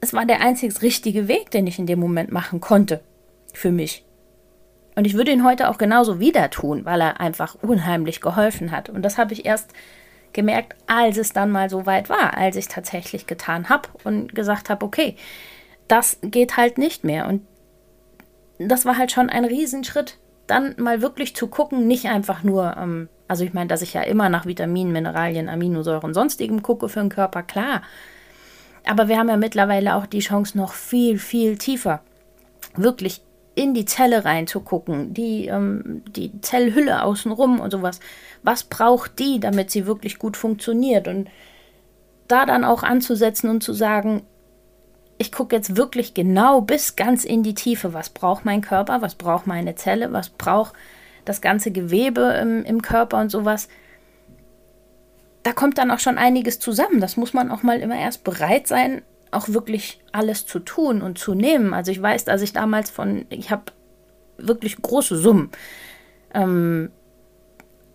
es 0.00 0.12
war 0.12 0.26
der 0.26 0.40
einzig 0.40 0.82
richtige 0.82 1.28
Weg, 1.28 1.50
den 1.50 1.66
ich 1.66 1.78
in 1.78 1.86
dem 1.86 2.00
Moment 2.00 2.32
machen 2.32 2.60
konnte 2.60 3.00
für 3.52 3.70
mich. 3.70 4.04
Und 4.96 5.06
ich 5.06 5.14
würde 5.14 5.30
ihn 5.30 5.44
heute 5.44 5.68
auch 5.68 5.78
genauso 5.78 6.20
wieder 6.20 6.50
tun, 6.50 6.84
weil 6.84 7.00
er 7.00 7.20
einfach 7.20 7.56
unheimlich 7.62 8.20
geholfen 8.20 8.70
hat. 8.70 8.88
Und 8.88 9.02
das 9.02 9.18
habe 9.18 9.32
ich 9.32 9.46
erst 9.46 9.72
gemerkt, 10.32 10.76
als 10.86 11.16
es 11.16 11.32
dann 11.32 11.50
mal 11.50 11.70
so 11.70 11.86
weit 11.86 12.08
war, 12.08 12.36
als 12.36 12.56
ich 12.56 12.68
tatsächlich 12.68 13.26
getan 13.26 13.68
habe 13.68 13.88
und 14.04 14.34
gesagt 14.34 14.70
habe, 14.70 14.84
okay, 14.84 15.16
das 15.88 16.18
geht 16.22 16.56
halt 16.56 16.78
nicht 16.78 17.04
mehr. 17.04 17.26
Und 17.26 17.42
das 18.58 18.84
war 18.84 18.96
halt 18.96 19.10
schon 19.10 19.30
ein 19.30 19.44
Riesenschritt, 19.44 20.18
dann 20.46 20.74
mal 20.78 21.02
wirklich 21.02 21.34
zu 21.34 21.46
gucken, 21.46 21.86
nicht 21.86 22.06
einfach 22.06 22.42
nur, 22.42 22.76
ähm, 22.76 23.08
also 23.28 23.44
ich 23.44 23.52
meine, 23.52 23.68
dass 23.68 23.82
ich 23.82 23.94
ja 23.94 24.02
immer 24.02 24.28
nach 24.28 24.46
Vitaminen, 24.46 24.92
Mineralien, 24.92 25.48
Aminosäuren, 25.48 26.14
sonstigem 26.14 26.62
gucke 26.62 26.88
für 26.88 27.00
den 27.00 27.08
Körper, 27.08 27.42
klar. 27.42 27.82
Aber 28.84 29.08
wir 29.08 29.18
haben 29.18 29.28
ja 29.28 29.36
mittlerweile 29.36 29.94
auch 29.94 30.06
die 30.06 30.20
Chance, 30.20 30.56
noch 30.58 30.72
viel, 30.72 31.18
viel 31.18 31.58
tiefer 31.58 32.02
wirklich 32.76 33.22
in 33.54 33.74
die 33.74 33.84
Zelle 33.84 34.24
reinzugucken, 34.24 35.12
die, 35.12 35.46
ähm, 35.46 36.02
die 36.08 36.40
Zellhülle 36.40 37.02
außenrum 37.02 37.60
und 37.60 37.70
sowas. 37.70 38.00
Was 38.42 38.64
braucht 38.64 39.18
die, 39.18 39.40
damit 39.40 39.70
sie 39.70 39.86
wirklich 39.86 40.18
gut 40.18 40.36
funktioniert? 40.36 41.08
Und 41.08 41.28
da 42.28 42.46
dann 42.46 42.64
auch 42.64 42.82
anzusetzen 42.82 43.50
und 43.50 43.62
zu 43.62 43.72
sagen, 43.72 44.22
ich 45.18 45.32
gucke 45.32 45.54
jetzt 45.54 45.76
wirklich 45.76 46.14
genau 46.14 46.62
bis 46.62 46.96
ganz 46.96 47.24
in 47.24 47.42
die 47.42 47.54
Tiefe, 47.54 47.92
was 47.92 48.08
braucht 48.08 48.44
mein 48.44 48.62
Körper, 48.62 49.02
was 49.02 49.16
braucht 49.16 49.46
meine 49.46 49.74
Zelle, 49.74 50.12
was 50.12 50.30
braucht 50.30 50.74
das 51.24 51.40
ganze 51.40 51.70
Gewebe 51.72 52.38
im, 52.40 52.64
im 52.64 52.80
Körper 52.80 53.18
und 53.20 53.30
sowas. 53.30 53.68
Da 55.42 55.52
kommt 55.52 55.76
dann 55.76 55.90
auch 55.90 55.98
schon 55.98 56.18
einiges 56.18 56.58
zusammen. 56.58 57.00
Das 57.00 57.16
muss 57.16 57.34
man 57.34 57.50
auch 57.50 57.62
mal 57.62 57.80
immer 57.80 57.98
erst 57.98 58.24
bereit 58.24 58.66
sein, 58.66 59.02
auch 59.32 59.48
wirklich 59.48 60.00
alles 60.12 60.46
zu 60.46 60.58
tun 60.58 61.02
und 61.02 61.18
zu 61.18 61.34
nehmen. 61.34 61.74
Also 61.74 61.90
ich 61.90 62.00
weiß, 62.00 62.24
dass 62.24 62.42
ich 62.42 62.52
damals 62.52 62.90
von, 62.90 63.26
ich 63.30 63.50
habe 63.50 63.64
wirklich 64.38 64.80
große 64.80 65.16
Summen 65.16 65.50
ähm, 66.34 66.90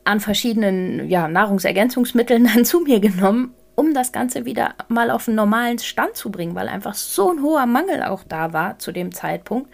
an 0.04 0.20
verschiedenen 0.20 1.10
ja, 1.10 1.28
Nahrungsergänzungsmitteln 1.28 2.50
dann 2.54 2.66
zu 2.66 2.82
mir 2.82 3.00
genommen, 3.00 3.54
um 3.76 3.94
das 3.94 4.12
Ganze 4.12 4.46
wieder 4.46 4.76
mal 4.88 5.12
auf 5.12 5.28
einen 5.28 5.36
normalen 5.36 5.80
Stand 5.80 6.16
zu 6.16 6.32
bringen, 6.32 6.56
weil 6.56 6.70
einfach 6.70 6.94
so 6.94 7.32
ein 7.32 7.42
hoher 7.42 7.66
Mangel 7.66 8.04
auch 8.04 8.24
da 8.24 8.54
war 8.54 8.80
zu 8.80 8.92
dem 8.92 9.14
Zeitpunkt. 9.14 9.70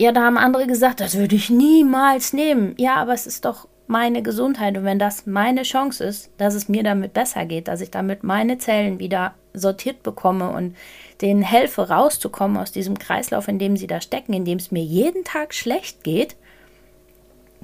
Ja, 0.00 0.12
da 0.12 0.22
haben 0.22 0.38
andere 0.38 0.66
gesagt, 0.66 1.00
das 1.00 1.16
würde 1.16 1.34
ich 1.34 1.50
niemals 1.50 2.32
nehmen. 2.32 2.74
Ja, 2.78 2.96
aber 2.96 3.14
es 3.14 3.26
ist 3.26 3.44
doch 3.44 3.68
meine 3.88 4.22
Gesundheit 4.22 4.76
und 4.76 4.84
wenn 4.84 4.98
das 4.98 5.26
meine 5.26 5.62
Chance 5.62 6.04
ist, 6.04 6.30
dass 6.36 6.54
es 6.54 6.68
mir 6.68 6.82
damit 6.82 7.12
besser 7.14 7.44
geht, 7.46 7.68
dass 7.68 7.80
ich 7.80 7.90
damit 7.90 8.22
meine 8.22 8.58
Zellen 8.58 8.98
wieder 8.98 9.34
sortiert 9.54 10.02
bekomme 10.02 10.50
und 10.50 10.76
denen 11.20 11.42
helfe, 11.42 11.88
rauszukommen 11.88 12.56
aus 12.56 12.70
diesem 12.70 12.98
Kreislauf, 12.98 13.48
in 13.48 13.58
dem 13.58 13.76
sie 13.76 13.86
da 13.86 14.00
stecken, 14.00 14.32
in 14.32 14.44
dem 14.44 14.58
es 14.58 14.70
mir 14.70 14.82
jeden 14.82 15.24
Tag 15.24 15.54
schlecht 15.54 16.04
geht, 16.04 16.36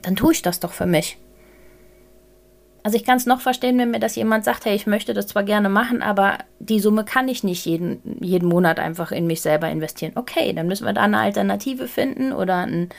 dann 0.03 0.17
tue 0.17 0.33
ich 0.33 0.43
das 0.43 0.61
doch 0.61 0.73
für 0.73 0.87
mich. 0.87 1.19
Also 2.83 2.99
ich 2.99 3.05
kann 3.05 3.17
es 3.17 3.25
noch 3.25 3.41
verstehen, 3.41 3.79
wenn 3.79 3.93
mir 3.93 3.99
das 3.99 4.15
jemand 4.15 4.45
sagt, 4.45 4.67
hey, 4.67 4.75
ich 4.75 4.87
möchte 4.87 5.15
das 5.15 5.27
zwar 5.27 5.43
gerne 5.43 5.71
machen, 5.71 6.03
aber 6.03 6.37
die 6.59 6.81
Summe 6.81 7.05
kann 7.07 7.29
ich 7.29 7.43
nicht 7.43 7.65
jeden, 7.65 8.19
jeden 8.21 8.47
Monat 8.47 8.79
einfach 8.79 9.11
in 9.11 9.27
mich 9.27 9.41
selber 9.41 9.71
investieren. 9.71 10.13
Okay, 10.17 10.53
dann 10.53 10.67
müssen 10.67 10.85
wir 10.85 10.93
da 10.93 11.03
eine 11.03 11.19
Alternative 11.19 11.89
finden 11.89 12.33
oder 12.33 12.59
einen, 12.59 12.91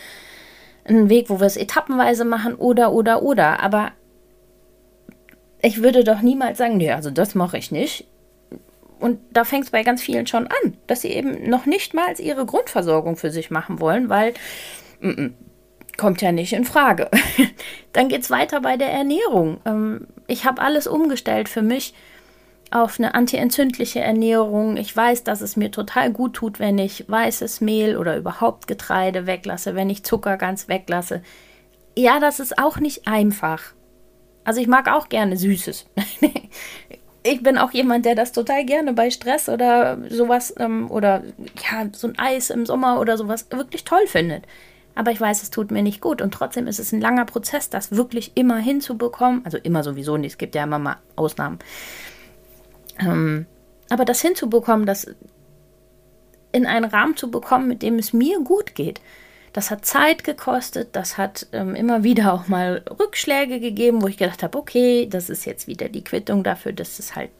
einen 0.85 1.09
Weg, 1.09 1.29
wo 1.29 1.39
wir 1.39 1.47
es 1.47 1.57
etappenweise 1.57 2.25
machen 2.25 2.55
oder, 2.55 2.91
oder, 2.91 3.23
oder. 3.23 3.61
Aber 3.61 3.91
ich 5.61 5.81
würde 5.81 6.03
doch 6.03 6.21
niemals 6.21 6.57
sagen, 6.57 6.77
nee, 6.77 6.91
also 6.91 7.09
das 7.09 7.35
mache 7.35 7.57
ich 7.57 7.71
nicht. 7.71 8.07
Und 8.99 9.19
da 9.31 9.43
fängt 9.43 9.65
es 9.65 9.71
bei 9.71 9.83
ganz 9.83 10.01
vielen 10.01 10.27
schon 10.27 10.47
an, 10.47 10.77
dass 10.87 11.01
sie 11.01 11.09
eben 11.09 11.49
noch 11.49 11.65
nicht 11.65 11.93
mal 11.93 12.13
ihre 12.19 12.45
Grundversorgung 12.45 13.17
für 13.17 13.31
sich 13.31 13.51
machen 13.51 13.79
wollen, 13.79 14.09
weil 14.09 14.33
m 15.01 15.11
-m, 15.11 15.31
kommt 15.97 16.21
ja 16.21 16.31
nicht 16.31 16.53
in 16.53 16.65
Frage. 16.65 17.09
Dann 17.93 18.09
geht 18.09 18.21
es 18.21 18.29
weiter 18.29 18.61
bei 18.61 18.77
der 18.77 18.91
Ernährung. 18.91 19.57
Ähm, 19.65 20.07
ich 20.27 20.45
habe 20.45 20.61
alles 20.61 20.87
umgestellt 20.87 21.49
für 21.49 21.61
mich 21.61 21.93
auf 22.71 22.99
eine 22.99 23.15
antientzündliche 23.15 23.99
Ernährung. 23.99 24.77
Ich 24.77 24.95
weiß, 24.95 25.23
dass 25.23 25.41
es 25.41 25.55
mir 25.55 25.71
total 25.71 26.11
gut 26.11 26.33
tut, 26.33 26.59
wenn 26.59 26.77
ich 26.77 27.05
weißes 27.07 27.61
Mehl 27.61 27.97
oder 27.97 28.17
überhaupt 28.17 28.67
Getreide 28.67 29.27
weglasse, 29.27 29.75
wenn 29.75 29.89
ich 29.89 30.03
Zucker 30.03 30.37
ganz 30.37 30.67
weglasse. 30.67 31.21
Ja, 31.97 32.19
das 32.19 32.39
ist 32.39 32.57
auch 32.57 32.77
nicht 32.77 33.07
einfach. 33.07 33.61
Also 34.43 34.61
ich 34.61 34.67
mag 34.67 34.91
auch 34.91 35.09
gerne 35.09 35.37
Süßes. 35.37 35.85
ich 37.23 37.43
bin 37.43 37.57
auch 37.57 37.71
jemand, 37.71 38.05
der 38.05 38.15
das 38.15 38.31
total 38.31 38.65
gerne 38.65 38.93
bei 38.93 39.09
Stress 39.09 39.49
oder 39.49 39.97
sowas 40.09 40.53
ähm, 40.57 40.89
oder 40.91 41.23
ja, 41.63 41.87
so 41.93 42.07
ein 42.07 42.19
Eis 42.19 42.49
im 42.49 42.65
Sommer 42.65 42.99
oder 42.99 43.17
sowas 43.17 43.47
wirklich 43.51 43.83
toll 43.83 44.05
findet. 44.07 44.43
Aber 44.93 45.11
ich 45.11 45.19
weiß, 45.19 45.43
es 45.43 45.49
tut 45.49 45.71
mir 45.71 45.83
nicht 45.83 45.99
gut 45.99 46.21
und 46.21 46.33
trotzdem 46.33 46.67
ist 46.67 46.79
es 46.79 46.93
ein 46.93 47.01
langer 47.01 47.25
Prozess, 47.25 47.69
das 47.69 47.91
wirklich 47.95 48.31
immer 48.35 48.57
hinzubekommen. 48.57 49.41
Also 49.43 49.57
immer 49.57 49.83
sowieso 49.83 50.15
nicht, 50.15 50.33
es 50.33 50.37
gibt 50.37 50.55
ja 50.55 50.63
immer 50.63 50.79
mal 50.79 50.97
Ausnahmen. 51.15 51.59
Ähm, 52.99 53.45
aber 53.89 54.05
das 54.05 54.21
hinzubekommen, 54.21 54.85
das 54.85 55.07
in 56.51 56.65
einen 56.65 56.85
Rahmen 56.85 57.17
zu 57.17 57.29
bekommen, 57.29 57.67
mit 57.67 57.81
dem 57.81 57.99
es 57.99 58.13
mir 58.13 58.39
gut 58.39 58.75
geht, 58.75 59.01
das 59.53 59.71
hat 59.71 59.85
Zeit 59.85 60.23
gekostet, 60.23 60.89
das 60.97 61.17
hat 61.17 61.47
ähm, 61.53 61.75
immer 61.75 62.03
wieder 62.03 62.33
auch 62.33 62.47
mal 62.47 62.83
Rückschläge 62.99 63.59
gegeben, 63.61 64.01
wo 64.01 64.07
ich 64.07 64.17
gedacht 64.17 64.43
habe, 64.43 64.57
okay, 64.57 65.07
das 65.09 65.29
ist 65.29 65.45
jetzt 65.45 65.67
wieder 65.67 65.87
die 65.87 66.03
Quittung 66.03 66.43
dafür, 66.43 66.73
dass 66.73 66.99
es 66.99 67.15
halt 67.15 67.31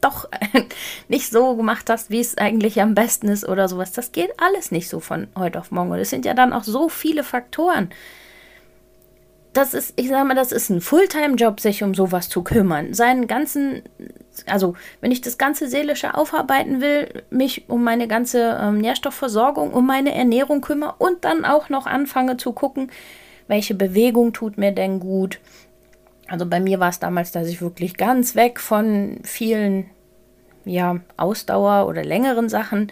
doch 0.00 0.28
nicht 1.08 1.30
so 1.30 1.56
gemacht 1.56 1.90
hast, 1.90 2.10
wie 2.10 2.20
es 2.20 2.38
eigentlich 2.38 2.80
am 2.80 2.94
besten 2.94 3.28
ist 3.28 3.48
oder 3.48 3.68
sowas. 3.68 3.92
Das 3.92 4.12
geht 4.12 4.30
alles 4.38 4.70
nicht 4.70 4.88
so 4.88 5.00
von 5.00 5.26
heute 5.36 5.58
auf 5.58 5.72
morgen. 5.72 5.90
Und 5.90 5.98
es 5.98 6.10
sind 6.10 6.24
ja 6.24 6.34
dann 6.34 6.52
auch 6.52 6.64
so 6.64 6.88
viele 6.88 7.24
Faktoren, 7.24 7.90
das 9.56 9.74
ist, 9.74 9.94
ich 9.96 10.08
sage 10.08 10.26
mal, 10.26 10.34
das 10.34 10.52
ist 10.52 10.70
ein 10.70 10.80
Fulltime-Job, 10.80 11.60
sich 11.60 11.82
um 11.82 11.94
sowas 11.94 12.28
zu 12.28 12.42
kümmern. 12.42 12.94
Seinen 12.94 13.26
ganzen, 13.26 13.82
also 14.46 14.74
wenn 15.00 15.10
ich 15.10 15.20
das 15.20 15.38
ganze 15.38 15.68
Seelische 15.68 16.14
aufarbeiten 16.14 16.80
will, 16.80 17.24
mich 17.30 17.68
um 17.68 17.82
meine 17.82 18.08
ganze 18.08 18.58
ähm, 18.60 18.78
Nährstoffversorgung, 18.78 19.72
um 19.72 19.86
meine 19.86 20.14
Ernährung 20.14 20.60
kümmere 20.60 20.94
und 20.98 21.24
dann 21.24 21.44
auch 21.44 21.68
noch 21.68 21.86
anfange 21.86 22.36
zu 22.36 22.52
gucken, 22.52 22.90
welche 23.48 23.74
Bewegung 23.74 24.32
tut 24.32 24.58
mir 24.58 24.72
denn 24.72 25.00
gut. 25.00 25.40
Also 26.28 26.46
bei 26.46 26.60
mir 26.60 26.80
war 26.80 26.90
es 26.90 26.98
damals, 26.98 27.32
dass 27.32 27.48
ich 27.48 27.60
wirklich 27.60 27.96
ganz 27.96 28.34
weg 28.34 28.60
von 28.60 29.20
vielen, 29.22 29.90
ja, 30.64 31.00
Ausdauer 31.16 31.86
oder 31.86 32.04
längeren 32.04 32.48
Sachen 32.48 32.90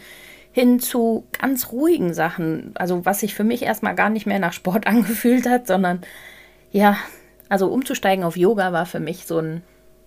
hin 0.53 0.79
zu 0.79 1.27
ganz 1.33 1.73
ruhigen 1.73 2.15
Sachen. 2.15 2.71
Also 2.77 3.05
was 3.05 3.21
sich 3.21 3.35
für 3.35 3.43
mich 3.43 3.63
erstmal 3.63 3.97
gar 3.97 4.09
nicht 4.09 4.25
mehr 4.25 4.39
nach 4.39 4.53
Sport 4.53 4.87
angefühlt 4.87 5.49
hat, 5.49 5.67
sondern 5.67 6.03
ja, 6.75 6.97
also 7.49 7.69
umzusteigen 7.69 8.25
auf 8.25 8.37
Yoga 8.37 8.73
war 8.73 8.85
für 8.85 8.99
mich 8.99 9.27
so 9.27 9.39
ein 9.39 9.63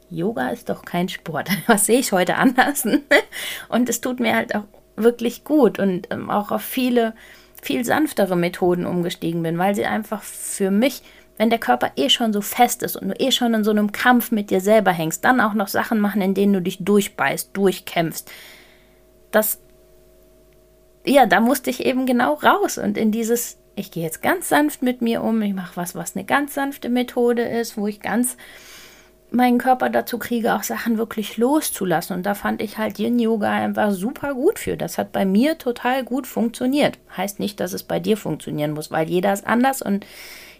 Yoga 0.10 0.50
ist 0.50 0.70
doch 0.70 0.84
kein 0.84 1.08
Sport. 1.10 1.50
Was 1.68 1.86
sehe 1.86 2.00
ich 2.00 2.12
heute 2.12 2.36
anders? 2.36 2.86
und 3.70 3.90
es 3.90 4.02
tut 4.02 4.20
mir 4.20 4.36
halt 4.36 4.54
auch 4.54 4.66
wirklich 4.98 5.46
gut 5.46 5.80
und 5.80 6.08
ähm, 6.12 6.30
auch 6.30 6.52
auf 6.52 6.62
viele, 6.62 7.14
viel 7.62 7.86
sanftere 7.86 8.36
Methoden 8.36 8.86
umgestiegen 8.86 9.44
bin, 9.44 9.58
weil 9.58 9.76
sie 9.76 9.86
einfach 9.86 10.24
für 10.24 10.70
mich, 10.70 11.04
wenn 11.38 11.50
der 11.50 11.60
Körper 11.60 11.92
eh 11.96 12.10
schon 12.10 12.34
so 12.34 12.42
fest 12.42 12.84
ist 12.84 12.98
und 12.98 13.10
du 13.10 13.14
eh 13.18 13.32
schon 13.32 13.54
in 13.54 13.64
so 13.64 13.72
einem 13.72 13.94
Kampf 13.94 14.32
mit 14.32 14.50
dir 14.50 14.60
selber 14.60 14.92
hängst, 14.92 15.24
dann 15.24 15.40
auch 15.40 15.54
noch 15.54 15.70
Sachen 15.70 16.02
machen, 16.02 16.22
in 16.22 16.34
denen 16.34 16.54
du 16.54 16.62
dich 16.62 16.84
durchbeißt, 16.84 17.52
durchkämpfst. 17.56 18.30
Das, 19.32 19.60
ja, 21.06 21.26
da 21.26 21.40
musste 21.40 21.70
ich 21.70 21.86
eben 21.86 22.06
genau 22.06 22.34
raus 22.34 22.78
und 22.78 22.98
in 22.98 23.12
dieses 23.12 23.58
ich 23.78 23.92
gehe 23.92 24.04
jetzt 24.04 24.22
ganz 24.22 24.50
sanft 24.50 24.82
mit 24.82 25.02
mir 25.02 25.24
um, 25.24 25.42
ich 25.42 25.54
mache 25.54 25.78
was, 25.78 25.96
was 25.96 26.16
eine 26.16 26.26
ganz 26.26 26.56
sanfte 26.56 26.90
Methode 26.90 27.44
ist, 27.44 27.78
wo 27.78 27.88
ich 27.88 28.02
ganz 28.02 28.36
meinen 29.30 29.58
Körper 29.60 29.90
dazu 29.90 30.18
kriege, 30.18 30.56
auch 30.56 30.64
Sachen 30.64 30.98
wirklich 30.98 31.38
loszulassen. 31.38 32.16
Und 32.16 32.26
da 32.26 32.34
fand 32.34 32.62
ich 32.62 32.78
halt 32.78 32.98
Yin 32.98 33.20
Yoga 33.20 33.52
einfach 33.52 33.92
super 33.92 34.34
gut 34.34 34.58
für. 34.58 34.78
Das 34.78 34.98
hat 34.98 35.12
bei 35.12 35.26
mir 35.26 35.58
total 35.58 36.04
gut 36.04 36.26
funktioniert. 36.26 36.98
Heißt 37.16 37.40
nicht, 37.40 37.60
dass 37.60 37.74
es 37.74 37.84
bei 37.84 38.00
dir 38.00 38.18
funktionieren 38.18 38.72
muss, 38.72 38.90
weil 38.90 39.08
jeder 39.10 39.34
ist 39.34 39.46
anders. 39.46 39.82
Und 39.82 40.06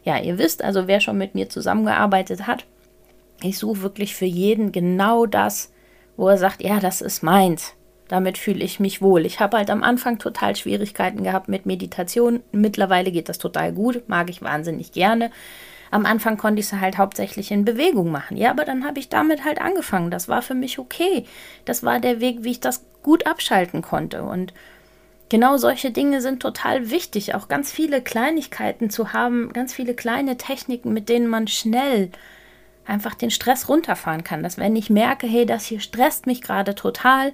ja, 0.04 0.20
ihr 0.20 0.38
wisst, 0.38 0.64
also 0.64 0.88
wer 0.88 1.00
schon 1.00 1.18
mit 1.18 1.34
mir 1.34 1.50
zusammengearbeitet 1.50 2.46
hat, 2.46 2.66
ich 3.42 3.58
suche 3.58 3.82
wirklich 3.82 4.16
für 4.16 4.26
jeden 4.26 4.72
genau 4.72 5.26
das, 5.26 5.72
wo 6.18 6.28
er 6.28 6.38
sagt, 6.38 6.62
ja, 6.62 6.80
das 6.80 7.02
ist 7.02 7.24
meins. 7.24 7.74
Damit 8.08 8.38
fühle 8.38 8.64
ich 8.64 8.80
mich 8.80 9.02
wohl. 9.02 9.26
Ich 9.26 9.40
habe 9.40 9.58
halt 9.58 9.70
am 9.70 9.84
Anfang 9.84 10.18
total 10.18 10.56
Schwierigkeiten 10.56 11.24
gehabt 11.24 11.50
mit 11.50 11.66
Meditation. 11.66 12.42
Mittlerweile 12.52 13.12
geht 13.12 13.30
das 13.30 13.38
total 13.38 13.74
gut, 13.74 14.08
mag 14.08 14.30
ich 14.30 14.42
wahnsinnig 14.42 14.92
gerne. 14.92 15.32
Am 15.92 16.06
Anfang 16.06 16.38
konnte 16.38 16.60
ich 16.60 16.68
es 16.68 16.74
halt 16.74 16.98
hauptsächlich 16.98 17.52
in 17.52 17.66
Bewegung 17.66 18.12
machen. 18.12 18.38
Ja, 18.38 18.52
aber 18.52 18.66
dann 18.66 18.86
habe 18.86 19.00
ich 19.00 19.10
damit 19.10 19.46
halt 19.46 19.62
angefangen. 19.62 20.12
Das 20.12 20.28
war 20.28 20.42
für 20.42 20.54
mich 20.54 20.80
okay. 20.80 21.26
Das 21.66 21.84
war 21.84 22.00
der 22.00 22.20
Weg, 22.20 22.44
wie 22.44 22.52
ich 22.52 22.60
das 22.60 22.86
gut 23.04 23.26
abschalten 23.26 23.82
konnte. 23.82 24.24
Und 24.24 24.54
genau 25.30 25.58
solche 25.58 25.92
Dinge 25.92 26.22
sind 26.22 26.42
total 26.42 26.90
wichtig. 26.90 27.36
Auch 27.36 27.48
ganz 27.48 27.72
viele 27.72 28.02
Kleinigkeiten 28.02 28.90
zu 28.90 29.14
haben, 29.14 29.54
ganz 29.54 29.74
viele 29.74 29.94
kleine 29.94 30.38
Techniken, 30.38 30.94
mit 30.94 31.08
denen 31.10 31.28
man 31.28 31.48
schnell 31.48 32.10
einfach 32.86 33.16
den 33.16 33.32
Stress 33.32 33.70
runterfahren 33.70 34.24
kann. 34.24 34.44
Dass 34.44 34.58
wenn 34.58 34.76
ich 34.76 34.90
merke, 34.90 35.28
hey, 35.28 35.46
das 35.46 35.66
hier 35.66 35.80
stresst 35.80 36.26
mich 36.26 36.42
gerade 36.42 36.76
total, 36.76 37.32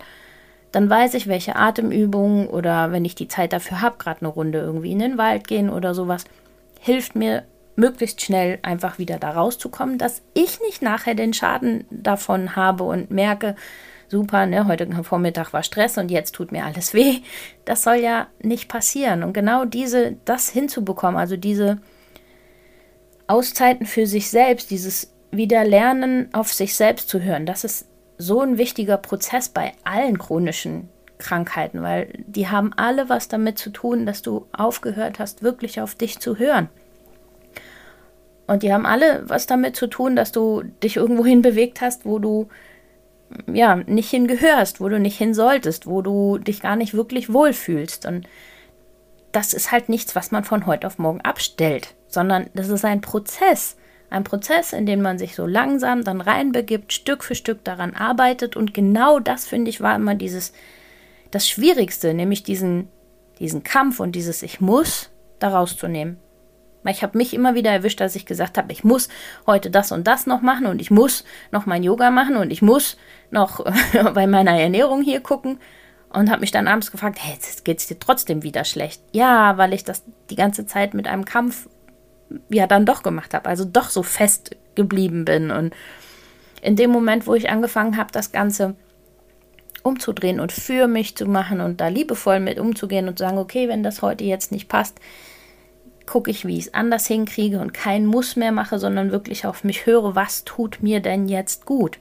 dann 0.73 0.89
weiß 0.89 1.13
ich, 1.13 1.27
welche 1.27 1.55
Atemübungen 1.55 2.47
oder 2.47 2.91
wenn 2.91 3.05
ich 3.05 3.13
die 3.13 3.27
Zeit 3.27 3.53
dafür 3.53 3.79
habe, 3.79 3.97
gerade 3.99 4.21
eine 4.21 4.29
Runde 4.29 4.57
irgendwie 4.59 4.91
in 4.91 4.99
den 4.99 5.17
Wald 5.19 5.47
gehen 5.47 5.69
oder 5.69 5.93
sowas, 5.93 6.25
hilft 6.81 7.15
mir 7.15 7.43
möglichst 7.75 8.21
schnell 8.21 8.57
einfach 8.63 8.97
wieder 8.97 9.19
da 9.19 9.31
rauszukommen, 9.31 9.99
dass 9.99 10.23
ich 10.33 10.59
nicht 10.61 10.81
nachher 10.81 11.13
den 11.13 11.33
Schaden 11.33 11.85
davon 11.91 12.55
habe 12.55 12.83
und 12.83 13.11
merke, 13.11 13.55
super, 14.09 14.47
ne, 14.47 14.67
heute 14.67 14.87
Vormittag 15.03 15.53
war 15.53 15.61
Stress 15.61 15.97
und 15.99 16.09
jetzt 16.09 16.33
tut 16.33 16.51
mir 16.51 16.65
alles 16.65 16.93
weh. 16.95 17.19
Das 17.65 17.83
soll 17.83 17.97
ja 17.97 18.27
nicht 18.41 18.67
passieren. 18.67 19.23
Und 19.23 19.33
genau 19.33 19.65
diese, 19.65 20.17
das 20.25 20.49
hinzubekommen, 20.49 21.19
also 21.19 21.37
diese 21.37 21.77
Auszeiten 23.27 23.85
für 23.85 24.07
sich 24.07 24.29
selbst, 24.31 24.71
dieses 24.71 25.13
Wiederlernen 25.29 26.33
auf 26.33 26.51
sich 26.51 26.75
selbst 26.75 27.09
zu 27.09 27.21
hören, 27.21 27.45
das 27.45 27.63
ist 27.63 27.87
so 28.17 28.41
ein 28.41 28.57
wichtiger 28.57 28.97
Prozess 28.97 29.49
bei 29.49 29.73
allen 29.83 30.17
chronischen 30.17 30.89
Krankheiten, 31.17 31.81
weil 31.81 32.09
die 32.27 32.49
haben 32.49 32.73
alle 32.75 33.09
was 33.09 33.27
damit 33.27 33.57
zu 33.57 33.69
tun, 33.69 34.05
dass 34.05 34.21
du 34.21 34.47
aufgehört 34.51 35.19
hast, 35.19 35.43
wirklich 35.43 35.81
auf 35.81 35.95
dich 35.95 36.19
zu 36.19 36.37
hören. 36.37 36.69
Und 38.45 38.63
die 38.63 38.73
haben 38.73 38.85
alle 38.85 39.23
was 39.27 39.47
damit 39.47 39.75
zu 39.75 39.87
tun, 39.87 40.15
dass 40.15 40.31
du 40.31 40.63
dich 40.83 40.97
irgendwo 40.97 41.25
hin 41.25 41.41
bewegt 41.41 41.81
hast, 41.81 42.05
wo 42.05 42.19
du 42.19 42.49
ja 43.51 43.75
nicht 43.75 44.09
hingehörst, 44.09 44.81
wo 44.81 44.89
du 44.89 44.99
nicht 44.99 45.17
hin 45.17 45.33
solltest, 45.33 45.87
wo 45.87 46.01
du 46.01 46.37
dich 46.37 46.61
gar 46.61 46.75
nicht 46.75 46.93
wirklich 46.93 47.31
wohlfühlst. 47.31 48.05
Und 48.05 48.27
das 49.31 49.53
ist 49.53 49.71
halt 49.71 49.89
nichts, 49.89 50.15
was 50.15 50.31
man 50.31 50.43
von 50.43 50.65
heute 50.65 50.87
auf 50.87 50.99
morgen 50.99 51.21
abstellt, 51.21 51.95
sondern 52.07 52.49
das 52.53 52.69
ist 52.69 52.85
ein 52.85 53.01
Prozess. 53.01 53.77
Ein 54.13 54.23
Prozess, 54.23 54.73
in 54.73 54.85
den 54.85 55.01
man 55.01 55.17
sich 55.17 55.33
so 55.33 55.47
langsam 55.47 56.03
dann 56.03 56.21
reinbegibt, 56.21 56.93
Stück 56.93 57.23
für 57.23 57.33
Stück 57.33 57.63
daran 57.63 57.95
arbeitet. 57.95 58.55
Und 58.55 58.71
genau 58.71 59.19
das, 59.19 59.47
finde 59.47 59.69
ich, 59.69 59.81
war 59.81 59.95
immer 59.95 60.13
dieses, 60.13 60.53
das 61.31 61.49
Schwierigste, 61.49 62.13
nämlich 62.13 62.43
diesen, 62.43 62.89
diesen 63.39 63.63
Kampf 63.63 63.99
und 63.99 64.11
dieses 64.11 64.43
Ich 64.43 64.61
muss 64.61 65.09
da 65.39 65.49
rauszunehmen. 65.49 66.17
Weil 66.83 66.93
ich 66.93 67.01
habe 67.01 67.17
mich 67.17 67.33
immer 67.33 67.55
wieder 67.55 67.71
erwischt, 67.71 68.01
dass 68.01 68.15
ich 68.15 68.27
gesagt 68.27 68.59
habe, 68.59 68.71
ich 68.71 68.83
muss 68.83 69.09
heute 69.47 69.71
das 69.71 69.91
und 69.91 70.05
das 70.05 70.27
noch 70.27 70.41
machen 70.41 70.67
und 70.67 70.79
ich 70.79 70.91
muss 70.91 71.23
noch 71.51 71.65
mein 71.65 71.81
Yoga 71.81 72.11
machen 72.11 72.35
und 72.35 72.51
ich 72.51 72.61
muss 72.61 72.97
noch 73.31 73.65
bei 74.13 74.27
meiner 74.27 74.59
Ernährung 74.59 75.01
hier 75.01 75.21
gucken 75.21 75.57
und 76.09 76.29
habe 76.29 76.41
mich 76.41 76.51
dann 76.51 76.67
abends 76.67 76.91
gefragt, 76.91 77.17
hey, 77.19 77.33
jetzt 77.33 77.67
es 77.67 77.87
dir 77.87 77.97
trotzdem 77.97 78.43
wieder 78.43 78.63
schlecht. 78.63 79.01
Ja, 79.11 79.57
weil 79.57 79.73
ich 79.73 79.83
das 79.83 80.03
die 80.29 80.35
ganze 80.35 80.67
Zeit 80.67 80.93
mit 80.93 81.07
einem 81.07 81.25
Kampf 81.25 81.67
ja 82.49 82.67
dann 82.67 82.85
doch 82.85 83.03
gemacht 83.03 83.33
habe, 83.33 83.49
also 83.49 83.65
doch 83.65 83.89
so 83.89 84.03
fest 84.03 84.55
geblieben 84.75 85.25
bin. 85.25 85.51
Und 85.51 85.73
in 86.61 86.75
dem 86.75 86.91
Moment, 86.91 87.27
wo 87.27 87.35
ich 87.35 87.49
angefangen 87.49 87.97
habe, 87.97 88.11
das 88.11 88.31
Ganze 88.31 88.75
umzudrehen 89.83 90.39
und 90.39 90.51
für 90.51 90.87
mich 90.87 91.15
zu 91.15 91.25
machen 91.25 91.59
und 91.61 91.81
da 91.81 91.87
liebevoll 91.87 92.39
mit 92.39 92.57
umzugehen 92.57 93.07
und 93.07 93.17
zu 93.17 93.25
sagen, 93.25 93.37
okay, 93.37 93.67
wenn 93.67 93.83
das 93.83 94.01
heute 94.01 94.23
jetzt 94.23 94.51
nicht 94.51 94.69
passt, 94.69 94.99
gucke 96.05 96.31
ich, 96.31 96.45
wie 96.45 96.57
ich 96.57 96.67
es 96.67 96.73
anders 96.73 97.05
hinkriege 97.07 97.59
und 97.59 97.73
keinen 97.73 98.05
Muss 98.05 98.35
mehr 98.35 98.51
mache, 98.51 98.79
sondern 98.79 99.11
wirklich 99.11 99.45
auf 99.45 99.63
mich 99.63 99.85
höre, 99.85 100.15
was 100.15 100.43
tut 100.43 100.81
mir 100.81 100.99
denn 100.99 101.27
jetzt 101.27 101.65
gut. 101.65 101.99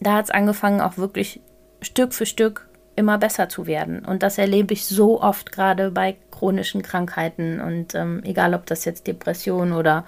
Da 0.00 0.14
hat 0.14 0.26
es 0.26 0.30
angefangen, 0.30 0.80
auch 0.80 0.96
wirklich 0.96 1.40
Stück 1.82 2.14
für 2.14 2.26
Stück 2.26 2.68
immer 2.96 3.18
besser 3.18 3.48
zu 3.48 3.66
werden. 3.66 4.04
Und 4.04 4.22
das 4.22 4.38
erlebe 4.38 4.74
ich 4.74 4.86
so 4.86 5.22
oft 5.22 5.52
gerade 5.52 5.90
bei 5.90 6.16
chronischen 6.30 6.82
Krankheiten 6.82 7.60
und 7.60 7.94
ähm, 7.94 8.22
egal 8.24 8.54
ob 8.54 8.66
das 8.66 8.84
jetzt 8.84 9.06
Depression 9.06 9.72
oder 9.72 10.04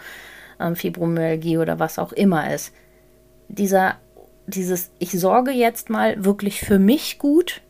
ähm, 0.61 0.77
Fibromyalgie 0.77 1.59
oder 1.59 1.79
was 1.79 1.99
auch 1.99 2.13
immer 2.13 2.53
ist. 2.53 2.73
Dieser, 3.49 3.97
dieses, 4.47 4.91
ich 4.99 5.13
sorge 5.13 5.51
jetzt 5.51 5.91
mal 5.91 6.25
wirklich 6.25 6.61
für 6.61 6.79
mich 6.79 7.19
gut 7.19 7.61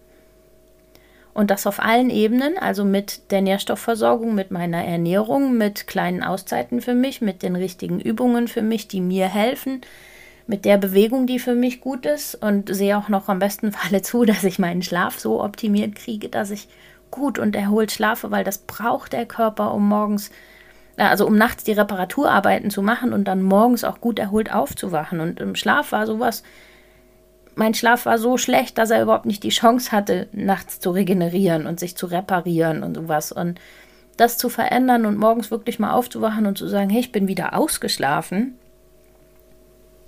und 1.35 1.51
das 1.51 1.67
auf 1.67 1.81
allen 1.81 2.11
Ebenen, 2.11 2.59
also 2.59 2.85
mit 2.85 3.31
der 3.31 3.41
Nährstoffversorgung, 3.41 4.35
mit 4.35 4.51
meiner 4.51 4.85
Ernährung, 4.85 5.57
mit 5.57 5.87
kleinen 5.87 6.23
Auszeiten 6.23 6.81
für 6.81 6.95
mich, 6.95 7.23
mit 7.23 7.43
den 7.43 7.57
richtigen 7.57 8.01
Übungen 8.01 8.49
für 8.49 8.63
mich, 8.63 8.87
die 8.87 9.01
mir 9.01 9.29
helfen, 9.29 9.81
mit 10.53 10.67
der 10.67 10.77
Bewegung, 10.77 11.27
die 11.27 11.39
für 11.39 11.55
mich 11.55 11.81
gut 11.81 12.05
ist 12.05 12.35
und 12.35 12.73
sehe 12.73 12.99
auch 12.99 13.09
noch 13.09 13.29
am 13.29 13.39
besten 13.39 13.73
Falle 13.73 14.03
zu, 14.03 14.27
dass 14.27 14.45
ich 14.45 14.59
meinen 14.59 14.83
Schlaf 14.83 15.19
so 15.19 15.43
optimiert 15.43 15.95
kriege, 15.95 16.29
dass 16.29 16.51
ich 16.51 16.69
gut 17.11 17.39
und 17.39 17.57
erholt 17.57 17.91
schlafe, 17.91 18.31
weil 18.31 18.45
das 18.45 18.59
braucht 18.59 19.15
der 19.15 19.25
Körper, 19.25 19.73
um 19.73 19.89
morgens, 19.89 20.31
äh, 20.99 21.05
also 21.05 21.27
um 21.27 21.37
nachts 21.37 21.65
die 21.65 21.73
Reparaturarbeiten 21.73 22.69
zu 22.71 22.83
machen 22.83 23.15
und 23.15 23.25
dann 23.25 23.43
morgens 23.43 23.83
auch 23.83 24.03
gut 24.03 24.19
erholt 24.19 24.53
aufzuwachen. 24.53 25.21
Und 25.21 25.41
im 25.41 25.55
Schlaf 25.55 25.91
war 25.91 26.07
sowas, 26.07 26.43
mein 27.55 27.73
Schlaf 27.73 28.05
war 28.05 28.19
so 28.19 28.37
schlecht, 28.37 28.77
dass 28.77 28.91
er 28.91 29.03
überhaupt 29.03 29.27
nicht 29.27 29.43
die 29.45 29.49
Chance 29.49 29.91
hatte, 29.91 30.29
nachts 30.33 30.81
zu 30.81 30.91
regenerieren 30.91 31.67
und 31.67 31.81
sich 31.81 31.97
zu 31.97 32.05
reparieren 32.05 32.83
und 32.83 32.95
sowas. 32.95 33.33
Und 33.33 33.59
das 34.19 34.37
zu 34.37 34.51
verändern 34.51 35.07
und 35.07 35.17
morgens 35.17 35.51
wirklich 35.51 35.79
mal 35.79 35.93
aufzuwachen 35.93 36.45
und 36.45 36.59
zu 36.59 36.69
sagen, 36.69 36.91
hey, 36.91 37.01
ich 37.01 37.13
bin 37.13 37.27
wieder 37.27 37.57
ausgeschlafen, 37.57 38.59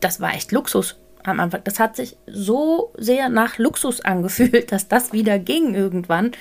das 0.05 0.21
war 0.21 0.35
echt 0.35 0.53
Luxus 0.53 0.97
am 1.23 1.41
Anfang. 1.41 1.63
Das 1.65 1.81
hat 1.81 1.97
sich 1.97 2.17
so 2.27 2.93
sehr 2.97 3.29
nach 3.29 3.59
Luxus 3.59 4.01
angefühlt, 4.01 4.71
dass 4.73 4.89
das 4.89 5.13
wieder 5.13 5.39
ging 5.39 5.75
irgendwann. 5.75 6.33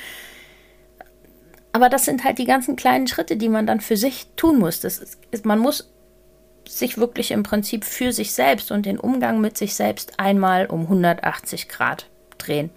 Aber 1.72 1.90
das 1.90 2.06
sind 2.06 2.24
halt 2.24 2.38
die 2.38 2.46
ganzen 2.46 2.76
kleinen 2.76 3.08
Schritte, 3.08 3.36
die 3.36 3.50
man 3.50 3.66
dann 3.66 3.80
für 3.80 3.98
sich 3.98 4.28
tun 4.36 4.60
muss. 4.60 4.84
Ist, 4.84 5.18
man 5.46 5.60
muss 5.60 5.90
sich 6.68 6.98
wirklich 6.98 7.32
im 7.32 7.44
Prinzip 7.44 7.84
für 7.84 8.12
sich 8.12 8.34
selbst 8.34 8.72
und 8.72 8.86
den 8.86 9.00
Umgang 9.00 9.42
mit 9.42 9.58
sich 9.58 9.74
selbst 9.74 10.20
einmal 10.20 10.68
um 10.68 10.82
180 10.82 11.70
Grad 11.70 12.08
drehen. 12.38 12.70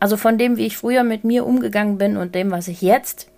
Also 0.00 0.16
von 0.16 0.38
dem, 0.38 0.56
wie 0.56 0.66
ich 0.66 0.76
früher 0.76 1.04
mit 1.04 1.24
mir 1.24 1.46
umgegangen 1.46 1.98
bin 1.98 2.16
und 2.16 2.34
dem, 2.34 2.50
was 2.50 2.68
ich 2.68 2.82
jetzt 2.82 3.28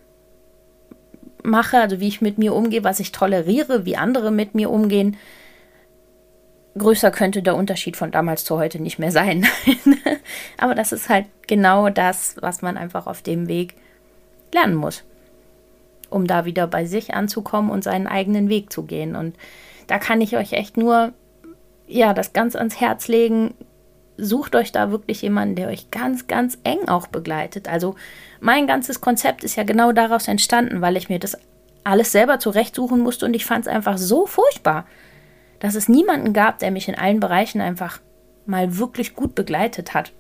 mache, 1.43 1.79
also 1.79 2.01
wie 2.01 2.09
ich 2.09 2.21
mit 2.21 2.39
mir 2.39 2.55
umgehe, 2.55 2.85
was 2.85 3.01
ich 3.01 3.13
toleriere, 3.13 3.85
wie 3.85 3.97
andere 3.97 4.31
mit 4.31 4.55
mir 4.55 4.71
umgehen, 4.71 5.17
größer 6.77 7.11
könnte 7.11 7.43
der 7.43 7.57
Unterschied 7.57 7.97
von 7.97 8.11
damals 8.11 8.45
zu 8.45 8.57
heute 8.57 8.81
nicht 8.81 8.99
mehr 8.99 9.11
sein. 9.13 9.47
Aber 10.59 10.75
das 10.75 10.93
ist 10.93 11.09
halt 11.09 11.27
genau 11.47 11.91
das, 11.91 12.37
was 12.41 12.63
man 12.63 12.77
einfach 12.77 13.07
auf 13.07 13.23
dem 13.23 13.49
Weg 13.49 13.75
lernen 14.53 14.75
muss 14.75 15.05
um 16.11 16.27
da 16.27 16.45
wieder 16.45 16.67
bei 16.67 16.85
sich 16.85 17.15
anzukommen 17.15 17.71
und 17.71 17.85
seinen 17.85 18.07
eigenen 18.07 18.49
Weg 18.49 18.73
zu 18.73 18.85
gehen. 18.85 19.17
Und 19.17 19.37
da 19.87 19.99
kann 19.99 20.21
ich 20.21 20.37
euch 20.37 20.53
echt 20.53 20.77
nur, 20.77 21.13
ja, 21.87 22.15
das 22.15 22.33
ganz 22.33 22.57
ans 22.57 22.81
Herz 22.81 23.09
legen. 23.09 23.55
Sucht 24.19 24.55
euch 24.55 24.73
da 24.73 24.91
wirklich 24.91 25.23
jemanden, 25.23 25.55
der 25.55 25.69
euch 25.69 25.91
ganz, 25.91 26.27
ganz 26.27 26.59
eng 26.65 26.89
auch 26.89 27.07
begleitet. 27.07 27.69
Also 27.69 27.95
mein 28.41 28.67
ganzes 28.67 29.01
Konzept 29.01 29.45
ist 29.45 29.57
ja 29.57 29.63
genau 29.63 29.93
daraus 29.93 30.29
entstanden, 30.29 30.81
weil 30.81 30.97
ich 30.97 31.09
mir 31.09 31.19
das 31.19 31.39
alles 31.85 32.13
selber 32.13 32.39
zurechtsuchen 32.39 33.01
musste 33.01 33.25
und 33.25 33.35
ich 33.35 33.47
fand 33.47 33.67
es 33.67 33.73
einfach 33.73 33.97
so 33.97 34.27
furchtbar, 34.27 34.87
dass 35.61 35.75
es 35.75 35.89
niemanden 35.89 36.33
gab, 36.33 36.59
der 36.59 36.71
mich 36.71 36.89
in 36.89 36.95
allen 36.95 37.21
Bereichen 37.21 37.61
einfach 37.61 38.01
mal 38.45 38.79
wirklich 38.79 39.15
gut 39.15 39.35
begleitet 39.35 39.95
hat 39.95 40.13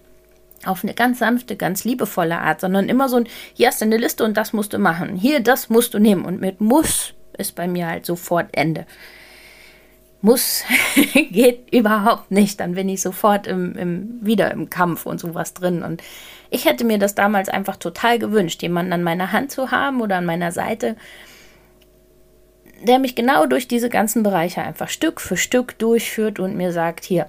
auf 0.65 0.83
eine 0.83 0.95
ganz 0.95 1.21
sanfte, 1.21 1.57
ganz 1.57 1.85
liebevolle 1.85 2.39
Art, 2.39 2.61
sondern 2.61 2.89
immer 2.89 3.09
so 3.09 3.17
ein, 3.17 3.29
hier 3.55 3.69
hast 3.69 3.81
du 3.81 3.85
eine 3.85 3.97
Liste 3.97 4.25
und 4.25 4.37
das 4.37 4.53
musst 4.53 4.73
du 4.73 4.79
machen. 4.79 5.17
Hier, 5.17 5.41
das 5.41 5.71
musst 5.71 5.95
du 5.95 5.99
nehmen. 5.99 6.25
Und 6.25 6.41
mit 6.41 6.61
muss 6.61 7.15
ist 7.37 7.55
bei 7.55 7.69
mir 7.69 7.87
halt 7.87 8.07
sofort 8.07 8.49
Ende. 8.53 8.87
Muss 10.21 10.65
geht 11.31 11.73
überhaupt 11.73 12.31
nicht. 12.31 12.61
Dann 12.61 12.75
bin 12.75 12.89
ich 12.89 13.01
sofort 13.01 13.47
im, 13.47 13.77
im, 13.77 14.19
wieder 14.21 14.51
im 14.51 14.69
Kampf 14.69 15.07
und 15.07 15.21
sowas 15.21 15.55
drin. 15.55 15.83
Und 15.83 16.03
ich 16.51 16.65
hätte 16.65 16.85
mir 16.85 16.99
das 16.99 17.15
damals 17.15 17.49
einfach 17.49 17.77
total 17.77 18.19
gewünscht, 18.19 18.63
jemanden 18.63 18.93
an 18.93 19.03
meiner 19.03 19.33
Hand 19.33 19.53
zu 19.53 19.71
haben 19.71 20.01
oder 20.01 20.17
an 20.17 20.27
meiner 20.27 20.51
Seite, 20.51 20.97
der 22.83 22.99
mich 22.99 23.15
genau 23.15 23.47
durch 23.47 23.69
diese 23.69 23.89
ganzen 23.89 24.23
Bereiche 24.23 24.63
einfach 24.63 24.89
Stück 24.89 25.21
für 25.21 25.37
Stück 25.37 25.79
durchführt 25.79 26.39
und 26.39 26.57
mir 26.57 26.73
sagt, 26.73 27.05
hier, 27.05 27.27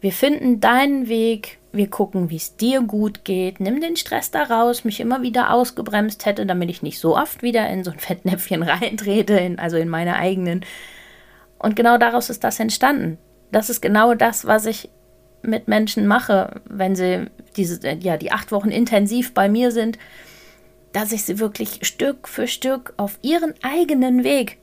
wir 0.00 0.12
finden 0.12 0.60
deinen 0.60 1.08
Weg, 1.08 1.58
wir 1.72 1.88
gucken, 1.88 2.30
wie 2.30 2.36
es 2.36 2.56
dir 2.56 2.82
gut 2.82 3.24
geht. 3.24 3.60
Nimm 3.60 3.80
den 3.80 3.96
Stress 3.96 4.30
da 4.30 4.44
raus, 4.44 4.84
mich 4.84 5.00
immer 5.00 5.22
wieder 5.22 5.52
ausgebremst 5.52 6.24
hätte, 6.24 6.46
damit 6.46 6.70
ich 6.70 6.82
nicht 6.82 6.98
so 6.98 7.16
oft 7.16 7.42
wieder 7.42 7.68
in 7.68 7.84
so 7.84 7.90
ein 7.90 7.98
Fettnäpfchen 7.98 8.62
reintrete, 8.62 9.34
in, 9.34 9.58
also 9.58 9.76
in 9.76 9.88
meine 9.88 10.16
eigenen. 10.16 10.64
Und 11.58 11.76
genau 11.76 11.98
daraus 11.98 12.30
ist 12.30 12.44
das 12.44 12.60
entstanden. 12.60 13.18
Das 13.50 13.70
ist 13.70 13.80
genau 13.80 14.14
das, 14.14 14.46
was 14.46 14.66
ich 14.66 14.90
mit 15.42 15.68
Menschen 15.68 16.06
mache, 16.06 16.60
wenn 16.68 16.96
sie 16.96 17.26
diese, 17.56 17.80
ja, 18.00 18.16
die 18.16 18.32
acht 18.32 18.52
Wochen 18.52 18.70
intensiv 18.70 19.34
bei 19.34 19.48
mir 19.48 19.70
sind, 19.70 19.98
dass 20.92 21.12
ich 21.12 21.24
sie 21.24 21.38
wirklich 21.38 21.80
Stück 21.82 22.28
für 22.28 22.46
Stück 22.46 22.94
auf 22.96 23.18
ihren 23.22 23.54
eigenen 23.62 24.24
Weg 24.24 24.58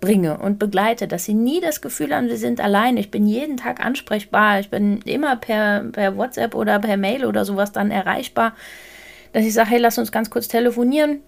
bringe 0.00 0.38
und 0.38 0.58
begleite, 0.58 1.08
dass 1.08 1.24
sie 1.24 1.34
nie 1.34 1.60
das 1.60 1.80
Gefühl 1.80 2.14
haben, 2.14 2.28
sie 2.28 2.36
sind 2.36 2.60
allein. 2.60 2.96
Ich 2.96 3.10
bin 3.10 3.26
jeden 3.26 3.56
Tag 3.56 3.84
ansprechbar. 3.84 4.60
Ich 4.60 4.70
bin 4.70 5.00
immer 5.02 5.36
per, 5.36 5.84
per 5.92 6.16
WhatsApp 6.16 6.54
oder 6.54 6.78
per 6.78 6.96
Mail 6.96 7.24
oder 7.24 7.44
sowas 7.44 7.72
dann 7.72 7.90
erreichbar, 7.90 8.54
dass 9.32 9.44
ich 9.44 9.54
sage, 9.54 9.70
hey, 9.70 9.78
lass 9.78 9.98
uns 9.98 10.12
ganz 10.12 10.30
kurz 10.30 10.46
telefonieren 10.48 11.20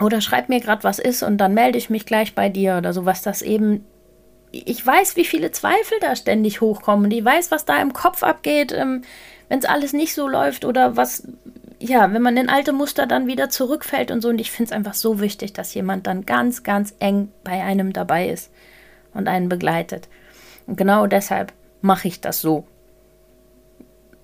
oder 0.00 0.20
schreib 0.20 0.48
mir 0.48 0.60
gerade, 0.60 0.84
was 0.84 0.98
ist 0.98 1.22
und 1.22 1.38
dann 1.38 1.54
melde 1.54 1.78
ich 1.78 1.90
mich 1.90 2.06
gleich 2.06 2.34
bei 2.34 2.48
dir 2.48 2.76
oder 2.78 2.92
sowas, 2.92 3.22
das 3.22 3.42
eben 3.42 3.84
ich 4.50 4.84
weiß, 4.84 5.16
wie 5.16 5.24
viele 5.24 5.50
Zweifel 5.52 5.98
da 6.00 6.16
ständig 6.16 6.60
hochkommen 6.60 7.10
ich 7.10 7.24
weiß, 7.24 7.50
was 7.50 7.64
da 7.64 7.80
im 7.80 7.92
Kopf 7.92 8.22
abgeht, 8.22 8.72
ähm, 8.72 9.02
wenn 9.48 9.58
es 9.58 9.64
alles 9.64 9.92
nicht 9.92 10.14
so 10.14 10.28
läuft 10.28 10.64
oder 10.64 10.96
was, 10.96 11.26
ja, 11.80 12.12
wenn 12.12 12.22
man 12.22 12.36
in 12.36 12.48
alte 12.48 12.72
Muster 12.72 13.06
dann 13.06 13.26
wieder 13.26 13.50
zurückfällt 13.50 14.10
und 14.10 14.20
so. 14.20 14.28
Und 14.28 14.40
ich 14.40 14.50
finde 14.50 14.70
es 14.70 14.76
einfach 14.76 14.94
so 14.94 15.20
wichtig, 15.20 15.52
dass 15.52 15.74
jemand 15.74 16.06
dann 16.06 16.26
ganz, 16.26 16.62
ganz 16.62 16.94
eng 16.98 17.30
bei 17.44 17.62
einem 17.62 17.92
dabei 17.92 18.28
ist 18.28 18.50
und 19.14 19.28
einen 19.28 19.48
begleitet. 19.48 20.08
Und 20.66 20.76
genau 20.76 21.06
deshalb 21.06 21.52
mache 21.80 22.08
ich 22.08 22.20
das 22.20 22.40
so. 22.40 22.66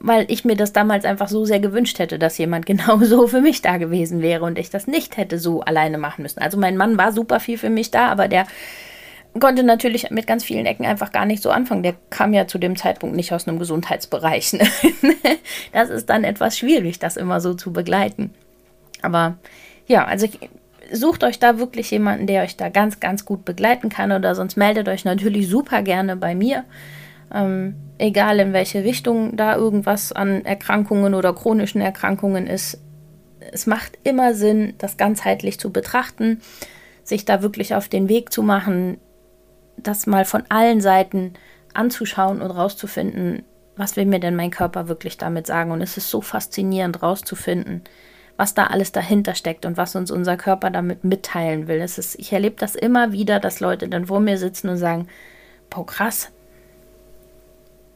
weil 0.01 0.27
ich 0.29 0.45
mir 0.45 0.55
das 0.57 0.75
damals 0.75 1.07
einfach 1.07 1.29
so 1.29 1.47
sehr 1.47 1.61
gewünscht 1.61 1.99
hätte, 1.99 2.19
dass 2.19 2.37
jemand 2.37 2.67
genau 2.73 2.99
so 2.99 3.27
für 3.27 3.41
mich 3.41 3.63
da 3.63 3.79
gewesen 3.79 4.21
wäre 4.21 4.45
und 4.45 4.59
ich 4.59 4.69
das 4.71 4.87
nicht 4.87 5.17
hätte 5.17 5.39
so 5.39 5.63
alleine 5.63 5.97
machen 5.99 6.23
müssen. 6.23 6.41
Also 6.41 6.59
mein 6.59 6.77
Mann 6.77 6.99
war 6.99 7.13
super 7.13 7.41
viel 7.41 7.57
für 7.59 7.71
mich 7.71 7.91
da, 7.91 8.09
aber 8.09 8.29
der 8.29 8.47
konnte 9.41 9.63
natürlich 9.63 10.11
mit 10.11 10.27
ganz 10.27 10.45
vielen 10.45 10.67
Ecken 10.67 10.87
einfach 10.87 11.13
gar 11.13 11.27
nicht 11.27 11.43
so 11.43 11.51
anfangen. 11.51 11.83
Der 11.83 11.95
kam 12.11 12.33
ja 12.33 12.47
zu 12.47 12.59
dem 12.59 12.77
Zeitpunkt 12.77 13.17
nicht 13.17 13.33
aus 13.33 13.49
einem 13.49 13.59
Gesundheitsbereich. 13.59 14.53
Ne? 15.03 15.15
das 15.73 15.91
ist 15.91 16.09
dann 16.09 16.25
etwas 16.25 16.59
schwierig, 16.59 16.99
das 16.99 17.17
immer 17.17 17.41
so 17.41 17.55
zu 17.55 17.73
begleiten. 17.73 18.33
Aber 19.03 19.37
ja, 19.87 20.05
also 20.05 20.27
sucht 20.93 21.25
euch 21.25 21.39
da 21.39 21.59
wirklich 21.59 21.91
jemanden, 21.91 22.27
der 22.27 22.43
euch 22.43 22.57
da 22.57 22.69
ganz, 22.69 23.01
ganz 23.01 23.25
gut 23.25 23.45
begleiten 23.45 23.89
kann 23.89 24.13
oder 24.13 24.35
sonst 24.35 24.57
meldet 24.57 24.89
euch 24.89 25.05
natürlich 25.05 25.49
super 25.49 25.83
gerne 25.83 26.17
bei 26.17 26.35
mir. 26.35 26.65
Ähm, 27.33 27.75
egal 27.99 28.39
in 28.41 28.53
welche 28.53 28.85
Richtung 28.85 29.37
da 29.37 29.57
irgendwas 29.57 30.13
an 30.13 30.45
Erkrankungen 30.45 31.15
oder 31.15 31.35
chronischen 31.35 31.81
Erkrankungen 31.81 32.47
ist. 32.47 32.81
Es 33.53 33.67
macht 33.67 33.99
immer 34.05 34.35
Sinn, 34.35 34.75
das 34.79 34.97
ganzheitlich 34.97 35.59
zu 35.59 35.71
betrachten, 35.71 36.41
sich 37.03 37.25
da 37.25 37.43
wirklich 37.43 37.75
auf 37.75 37.89
den 37.89 38.09
Weg 38.09 38.33
zu 38.33 38.43
machen, 38.43 38.99
das 39.77 40.07
mal 40.07 40.25
von 40.25 40.45
allen 40.49 40.81
Seiten 40.81 41.35
anzuschauen 41.73 42.41
und 42.41 42.51
rauszufinden, 42.51 43.43
was 43.77 43.97
will 43.97 44.07
mir 44.07 44.21
denn 44.21 44.37
mein 44.37 44.51
Körper 44.51 44.89
wirklich 44.89 45.19
damit 45.19 45.47
sagen. 45.47 45.71
Und 45.71 45.83
es 45.83 45.97
ist 45.97 46.11
so 46.11 46.21
faszinierend 46.21 47.03
rauszufinden, 47.03 47.83
was 48.37 48.55
da 48.55 48.67
alles 48.67 48.93
dahinter 48.93 49.35
steckt 49.35 49.67
und 49.67 49.77
was 49.77 49.97
uns 49.97 50.11
unser 50.11 50.37
Körper 50.37 50.71
damit 50.71 51.05
mitteilen 51.05 51.69
will. 51.69 51.81
Es 51.81 51.99
ist, 51.99 52.19
ich 52.19 52.33
erlebe 52.33 52.57
das 52.59 52.75
immer 52.75 53.13
wieder, 53.13 53.41
dass 53.41 53.61
Leute 53.61 53.89
dann 53.89 54.07
vor 54.07 54.21
mir 54.21 54.39
sitzen 54.39 54.69
und 54.69 54.77
sagen, 54.77 55.09
boah, 55.71 55.87
krass, 55.87 56.31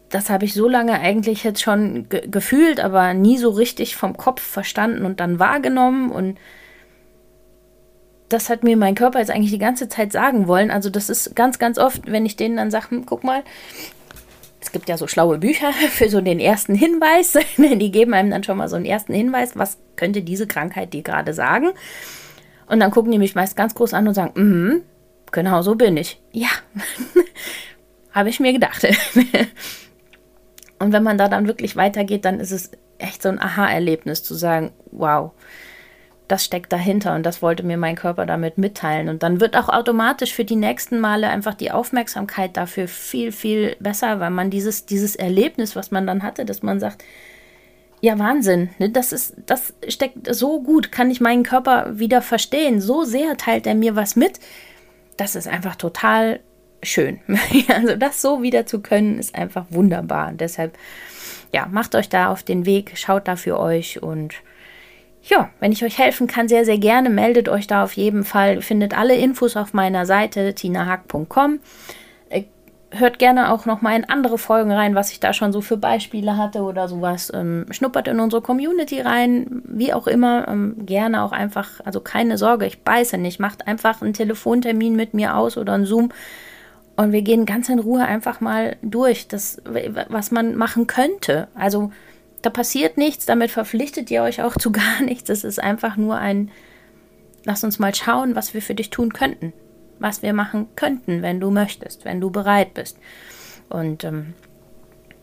das 0.09 0.31
habe 0.31 0.45
ich 0.45 0.55
so 0.55 0.69
lange 0.69 0.99
eigentlich 1.01 1.45
jetzt 1.45 1.63
schon 1.63 2.09
ge 2.09 2.27
gefühlt, 2.29 2.81
aber 2.81 3.15
nie 3.15 3.37
so 3.37 3.51
richtig 3.51 3.97
vom 3.97 4.17
Kopf 4.17 4.41
verstanden 4.43 5.05
und 5.05 5.21
dann 5.21 5.39
wahrgenommen. 5.39 6.11
Und 6.11 6.39
das 8.29 8.51
hat 8.51 8.63
mir 8.63 8.77
mein 8.77 8.95
Körper 8.95 9.19
jetzt 9.19 9.31
eigentlich 9.31 9.53
die 9.53 9.59
ganze 9.59 9.89
Zeit 9.89 10.13
sagen 10.13 10.49
wollen. 10.49 10.71
Also 10.71 10.91
das 10.91 11.09
ist 11.09 11.35
ganz, 11.35 11.59
ganz 11.59 11.79
oft, 11.79 12.03
wenn 12.11 12.27
ich 12.27 12.37
denen 12.37 12.57
dann 12.57 12.71
sage, 12.71 13.03
guck 13.07 13.25
mal, 13.25 13.43
es 14.61 14.73
gibt 14.73 14.89
ja 14.89 14.99
so 14.99 15.07
schlaue 15.07 15.39
Bücher 15.39 15.73
für 15.91 16.09
so 16.09 16.21
den 16.21 16.41
ersten 16.41 16.75
Hinweis. 16.75 17.39
die 17.57 17.91
geben 17.91 18.15
einem 18.15 18.31
dann 18.31 18.45
schon 18.45 18.59
mal 18.59 18.69
so 18.69 18.77
einen 18.77 18.85
ersten 18.85 19.15
Hinweis, 19.15 19.57
was 19.57 19.79
könnte 19.97 20.23
diese 20.23 20.47
Krankheit 20.47 20.93
dir 20.93 21.03
gerade 21.03 21.33
sagen. 21.33 21.71
Und 22.67 22.81
dann 22.81 22.91
gucken 22.91 23.13
die 23.13 23.19
mich 23.19 23.35
meist 23.35 23.57
ganz 23.57 23.75
groß 23.75 23.95
an 23.95 24.09
und 24.09 24.15
sagen, 24.15 24.33
mhm, 24.35 24.83
genau 25.33 25.63
so 25.63 25.75
bin 25.75 25.97
ich. 25.97 26.21
Ja, 26.33 26.49
habe 28.13 28.29
ich 28.29 28.41
mir 28.41 28.53
gedacht. 28.53 28.87
und 30.79 30.93
wenn 30.93 31.03
man 31.03 31.17
da 31.17 31.29
dann 31.29 31.47
wirklich 31.47 31.77
weitergeht, 31.77 32.27
dann 32.27 32.41
ist 32.41 32.53
es 32.53 32.71
echt 32.99 33.23
so 33.23 33.31
ein 33.31 33.41
Aha-Erlebnis 33.41 34.23
zu 34.23 34.35
sagen, 34.35 34.73
wow, 34.91 35.33
das 36.29 36.45
steckt 36.45 36.73
dahinter 36.73 37.15
und 37.15 37.25
das 37.25 37.41
wollte 37.41 37.63
mir 37.63 37.79
mein 37.79 37.97
Körper 37.97 38.27
damit 38.27 38.59
mitteilen. 38.59 39.09
Und 39.09 39.23
dann 39.23 39.41
wird 39.41 39.57
auch 39.57 39.71
automatisch 39.71 40.35
für 40.35 40.45
die 40.45 40.57
nächsten 40.57 41.01
Male 41.01 41.29
einfach 41.29 41.55
die 41.55 41.71
Aufmerksamkeit 41.71 42.57
dafür 42.57 42.87
viel, 42.87 43.33
viel 43.33 43.77
besser, 43.81 44.21
weil 44.21 44.31
man 44.31 44.51
dieses, 44.51 44.85
dieses 44.85 45.17
Erlebnis, 45.17 45.75
was 45.75 45.91
man 45.91 46.07
dann 46.07 46.23
hatte, 46.23 46.45
dass 46.45 46.63
man 46.63 46.81
sagt, 46.81 47.03
ja, 48.01 48.19
Wahnsinn, 48.19 48.69
ne, 48.79 48.91
das 48.91 49.13
ist, 49.13 49.35
das 49.47 49.73
steckt 49.89 50.33
so 50.33 50.63
gut, 50.63 50.93
kann 50.93 51.11
ich 51.11 51.21
meinen 51.21 51.43
Körper 51.43 51.99
wieder 51.99 52.23
verstehen. 52.23 52.81
So 52.81 53.05
sehr 53.05 53.37
teilt 53.37 53.67
er 53.67 53.75
mir 53.75 53.97
was 53.97 54.15
mit. 54.15 54.39
Das 55.17 55.35
ist 55.35 55.49
einfach 55.49 55.77
total 55.77 56.41
schön. 56.83 57.21
also 57.69 57.97
das 57.97 58.21
so 58.21 58.43
wieder 58.43 58.67
zu 58.67 58.81
können, 58.81 59.19
ist 59.19 59.35
einfach 59.35 59.65
wunderbar. 59.71 60.29
Und 60.29 60.41
deshalb, 60.43 60.77
ja, 61.53 61.67
macht 61.67 61.95
euch 61.95 62.11
da 62.11 62.31
auf 62.31 62.43
den 62.43 62.67
Weg, 62.67 62.93
schaut 62.97 63.27
da 63.27 63.35
für 63.35 63.59
euch 63.59 64.03
und 64.03 64.35
ja, 65.29 65.51
wenn 65.61 65.73
ich 65.73 65.85
euch 65.85 65.99
helfen 65.99 66.27
kann, 66.27 66.49
sehr, 66.49 66.65
sehr 66.65 66.79
gerne, 66.79 67.11
meldet 67.11 67.49
euch 67.49 67.67
da 67.67 67.85
auf 67.85 67.93
jeden 67.93 68.25
Fall. 68.25 68.63
Findet 68.63 68.97
alle 68.97 69.15
Infos 69.15 69.57
auf 69.57 69.75
meiner 69.75 70.07
Seite 70.07 70.55
tinahack.com. 70.55 71.61
Äh, 72.31 72.45
hört 72.91 73.19
gerne 73.19 73.53
auch 73.53 73.67
noch 73.67 73.83
mal 73.83 73.95
in 73.95 74.09
andere 74.09 74.39
Folgen 74.39 74.73
rein, 74.73 74.95
was 74.95 75.13
ich 75.13 75.21
da 75.21 75.35
schon 75.35 75.53
so 75.53 75.61
für 75.61 75.77
Beispiele 75.77 76.39
hatte 76.39 76.63
oder 76.63 76.89
sowas. 76.89 77.31
Ähm, 77.35 77.67
schnuppert 77.71 78.09
in 78.09 78.21
unsere 78.21 78.41
Community 78.41 79.01
rein, 79.03 79.63
wie 79.67 79.93
auch 79.93 80.07
immer. 80.07 80.49
Ähm, 80.49 80.87
gerne 80.87 81.23
auch 81.23 81.33
einfach, 81.33 81.81
also 81.85 82.01
keine 82.01 82.39
Sorge, 82.39 82.65
ich 82.65 82.83
beiße 82.83 83.19
nicht. 83.19 83.39
Macht 83.39 83.67
einfach 83.67 84.01
einen 84.01 84.15
Telefontermin 84.15 84.97
mit 84.97 85.13
mir 85.13 85.37
aus 85.37 85.59
oder 85.59 85.75
einen 85.75 85.85
Zoom. 85.85 86.11
Und 86.97 87.13
wir 87.13 87.23
gehen 87.23 87.45
ganz 87.45 87.69
in 87.69 87.79
Ruhe 87.79 88.05
einfach 88.05 88.41
mal 88.41 88.77
durch, 88.83 89.29
das, 89.29 89.63
was 90.09 90.31
man 90.31 90.57
machen 90.57 90.87
könnte. 90.87 91.49
Also 91.55 91.93
da 92.43 92.51
passiert 92.51 92.97
nichts, 92.97 93.27
damit 93.27 93.51
verpflichtet 93.51 94.11
ihr 94.11 94.23
euch 94.23 94.43
auch 94.43 94.57
zu 94.57 94.73
gar 94.73 95.03
nichts. 95.03 95.31
Es 95.31 95.45
ist 95.45 95.63
einfach 95.63 95.97
nur 95.97 96.17
ein, 96.17 96.51
lass 97.45 97.65
uns 97.65 97.79
mal 97.79 97.95
schauen, 97.95 98.35
was 98.35 98.55
wir 98.55 98.63
für 98.63 98.75
dich 98.75 98.91
tun 98.91 99.13
könnten. 99.13 99.53
Was 100.01 100.23
wir 100.23 100.33
machen 100.33 100.69
könnten, 100.77 101.23
wenn 101.23 101.41
du 101.41 101.51
möchtest, 101.51 102.05
wenn 102.05 102.21
du 102.21 102.31
bereit 102.31 102.73
bist. 102.75 102.99
Und 103.69 104.05
ähm, 104.05 104.35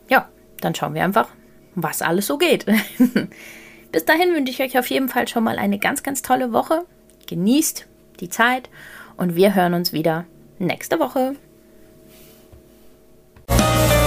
ja, 0.09 0.27
dann 0.59 0.75
schauen 0.75 0.93
wir 0.93 1.03
einfach, 1.03 1.29
was 1.75 2.01
alles 2.01 2.27
so 2.27 2.37
geht. 2.37 2.65
Bis 3.91 4.03
dahin 4.03 4.33
wünsche 4.33 4.51
ich 4.51 4.61
euch 4.61 4.77
auf 4.77 4.89
jeden 4.89 5.07
Fall 5.07 5.29
schon 5.29 5.45
mal 5.45 5.57
eine 5.57 5.79
ganz, 5.79 6.03
ganz 6.03 6.21
tolle 6.21 6.51
Woche. 6.51 6.85
Genießt 7.27 7.87
die 8.19 8.29
Zeit 8.29 8.69
und 9.15 9.35
wir 9.35 9.55
hören 9.55 9.73
uns 9.73 9.93
wieder 9.93 10.25
nächste 10.59 10.99
Woche. 10.99 11.35